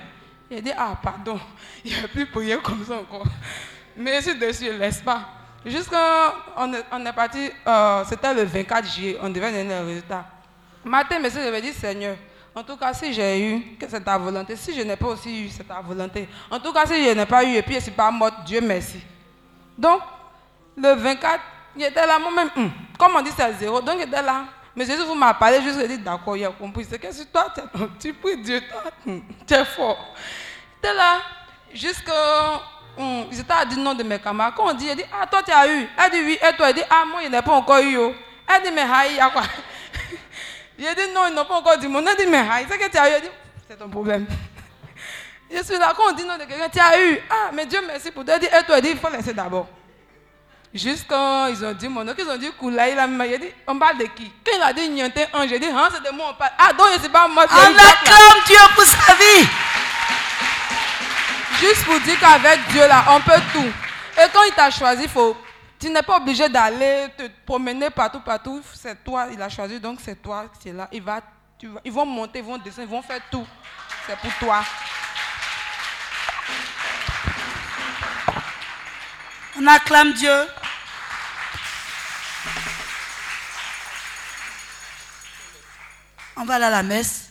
J'ai 0.50 0.62
dit, 0.62 0.72
ah, 0.78 0.98
pardon, 1.02 1.40
il 1.86 1.94
n'y 1.94 2.04
a 2.04 2.08
plus 2.08 2.26
prier 2.26 2.58
comme 2.58 2.86
ça 2.86 2.96
encore. 2.96 3.26
Mais 3.96 4.18
je 4.18 4.30
suis 4.30 4.40
dessus, 4.40 4.66
je 4.66 4.72
laisse 4.78 5.02
pas. 5.02 5.22
Jusqu'à, 5.66 6.34
on 6.58 6.72
on 6.92 7.06
est 7.06 7.14
parti, 7.14 7.52
euh, 7.68 8.04
c'était 8.08 8.34
le 8.34 8.44
24 8.44 8.88
juillet, 8.88 9.18
on 9.22 9.30
devait 9.30 9.52
donner 9.52 9.64
les 9.64 9.80
résultats. 9.80 10.26
Matin, 10.84 11.20
monsieur, 11.20 11.44
j'avais 11.44 11.62
dit, 11.62 11.74
Seigneur, 11.74 12.16
En 12.54 12.64
tout 12.64 12.76
cas, 12.76 12.94
si 12.94 13.14
j'ai 13.14 13.40
eu, 13.48 13.78
que 13.80 13.88
c'est 13.88 14.02
ta 14.02 14.18
volonté. 14.18 14.56
Si 14.56 14.74
je 14.74 14.82
n'ai 14.82 14.96
pas 14.98 15.08
aussi 15.08 15.46
eu, 15.46 15.50
c'est 15.50 15.64
ta 15.64 15.80
volonté. 15.80 16.28
En 16.50 16.60
tout 16.60 16.74
cas, 16.74 16.86
si 16.86 17.06
je 17.06 17.12
n'ai 17.12 17.26
pas 17.26 17.44
eu 17.44 17.56
et 17.56 17.62
puis 17.62 17.74
je 17.74 17.78
ne 17.78 17.84
suis 17.84 17.92
pas 17.92 18.12
morte, 18.12 18.44
Dieu 18.46 18.60
merci. 18.62 19.00
Donc, 19.78 20.02
le 20.76 20.94
24, 20.96 21.40
il 21.78 21.84
était 21.84 22.06
là, 22.06 22.20
moi-même, 22.20 22.50
hum, 22.58 22.72
comme 23.00 23.16
on 23.16 23.22
dit, 23.22 23.32
c'est 23.36 23.54
zéro. 23.54 23.80
Donc, 23.82 23.96
il 24.00 24.04
était 24.08 24.22
là. 24.22 24.46
Mais 24.76 24.86
Jésus 24.86 25.04
vous 25.04 25.16
m'a 25.16 25.34
parlé, 25.34 25.62
juste 25.62 25.80
dit, 25.86 25.98
d'accord, 25.98 26.38
il 26.38 26.46
a 26.46 26.50
compris. 26.52 26.86
C'est 26.90 26.98
que 27.00 27.12
si 27.12 27.26
toi, 27.28 27.48
tu- 28.00 28.14
pries 28.14 28.38
Dieu, 28.38 28.62
tu 29.06 29.54
es 29.54 29.66
fort. 29.66 30.14
Était 30.80 30.94
là, 30.94 31.18
jusqu'à. 31.74 32.62
hum, 32.98 33.26
étaient 33.32 33.52
à 33.52 33.66
le 33.66 33.76
nom 33.76 33.94
de 33.94 34.04
mes 34.04 34.18
camarades. 34.20 34.54
Quand 34.56 34.70
on 34.70 34.74
dit, 34.74 34.88
il 34.90 34.96
dit, 34.96 35.04
ah, 35.14 35.28
toi, 35.28 35.44
tu 35.44 35.52
as 35.52 35.68
eu. 35.68 35.88
Elle 35.98 36.12
dit 36.12 36.22
oui, 36.26 36.40
et 36.42 36.56
toi, 36.56 36.70
il 36.70 36.76
dit, 36.76 36.84
ah, 36.90 37.04
moi, 37.06 37.22
il 37.24 37.30
n'a 37.30 37.42
pas 37.42 37.52
encore 37.52 37.80
eu. 37.80 37.98
oh. 37.98 38.14
Elle 38.48 38.64
dit, 38.64 38.72
mais 38.74 38.82
haï, 38.82 39.20
a 39.20 39.30
quoi? 39.30 39.44
J'ai 40.80 40.96
dit, 40.96 41.14
non, 41.14 41.28
ils 41.28 41.34
n'ont 41.36 41.46
pas 41.46 41.56
encore 41.56 41.78
dit 41.78 41.88
mon. 41.88 42.06
Elle 42.06 42.16
dit, 42.18 42.26
mais 42.28 42.38
haï, 42.50 42.66
c'est 42.70 42.78
que 42.78 42.90
tu 42.90 42.98
as 42.98 43.10
eu. 43.10 43.14
Elle 43.16 43.22
dit, 43.24 43.30
c'est 43.68 43.78
ton 43.78 43.90
problème. 43.90 44.26
Je 45.52 45.62
suis 45.64 45.78
là, 45.78 45.94
quand 45.96 46.12
on 46.12 46.14
dit 46.14 46.24
non 46.26 46.38
de 46.38 46.46
quelqu'un, 46.46 46.70
tu 46.70 46.80
as 46.80 46.98
eu. 47.02 47.20
Ah, 47.30 47.50
mais 47.54 47.66
Dieu 47.66 47.80
merci 47.86 48.10
pour 48.10 48.24
toi. 48.24 48.36
Elle 48.36 48.40
dit, 48.42 48.48
et 48.48 48.64
toi, 48.66 48.78
il 48.78 48.82
dit, 48.84 48.90
il 48.92 48.98
faut 48.98 49.10
laisser 49.10 49.34
d'abord. 49.34 49.68
Juste 50.74 51.06
quand 51.08 51.48
ils 51.48 51.66
ont 51.66 51.74
dit 51.74 51.90
mon 51.90 52.04
nom, 52.04 52.14
qu'ils 52.14 52.30
ont 52.30 52.38
dit 52.38 52.50
Koulaï, 52.58 52.94
il 52.94 53.00
a 53.00 53.06
il 53.06 53.34
a 53.34 53.38
dit, 53.38 53.52
on 53.68 53.78
parle 53.78 53.98
de 53.98 54.06
qui? 54.06 54.32
Quand 54.46 54.54
il 54.56 54.62
a 54.62 54.72
dit 54.72 54.88
Niente 54.90 55.20
un, 55.34 55.46
j'ai 55.48 55.60
dit, 55.60 55.68
hein, 55.68 55.90
c'est 55.94 56.02
de 56.10 56.16
moi 56.16 56.28
on 56.32 56.34
parle. 56.34 56.52
Ah, 56.58 56.72
donc 56.72 56.88
je 56.94 56.98
ne 56.98 57.04
sais 57.04 57.10
pas 57.10 57.28
moi. 57.28 57.46
c'est 57.50 57.56
On 57.56 57.76
acclame 57.76 58.44
Dieu 58.46 58.56
pour 58.74 58.86
sa 58.86 59.14
vie. 59.16 59.48
Juste 61.60 61.84
pour 61.86 62.00
dire 62.00 62.18
qu'avec 62.20 62.60
Dieu, 62.70 62.88
là, 62.88 63.04
on 63.10 63.20
peut 63.20 63.40
tout. 63.54 63.68
Et 64.18 64.28
quand 64.34 64.44
il 64.48 64.54
t'a 64.54 64.72
choisi, 64.72 65.08
faut, 65.10 65.36
tu 65.80 65.90
n'es 65.90 66.02
pas 66.02 66.18
obligé 66.18 66.48
d'aller 66.48 67.08
te 67.18 67.24
promener 67.46 67.90
partout, 67.90 68.22
partout. 68.22 68.62
C'est 68.74 69.04
toi, 69.04 69.28
il 69.32 69.42
a 69.42 69.50
choisi, 69.50 69.80
donc 69.80 70.00
c'est 70.04 70.22
toi 70.22 70.46
qui 70.62 70.70
es 70.70 70.74
là. 70.74 70.88
Il 70.94 71.02
va, 71.04 71.20
tu 71.60 71.68
vas- 71.68 71.82
ils 71.84 71.92
vont 71.92 72.06
monter, 72.06 72.40
ils 72.40 72.46
vont 72.46 72.58
descendre, 72.58 72.88
ils 72.88 72.92
vont 72.92 73.02
faire 73.02 73.20
tout. 73.30 73.46
C'est 74.08 74.18
pour 74.18 74.34
toi. 74.40 74.64
On 79.58 79.68
acclame 79.68 80.14
Dieu. 80.14 80.48
On 86.38 86.46
va 86.46 86.56
aller 86.56 86.66
à 86.66 86.70
la 86.70 86.84
messe. 86.84 87.31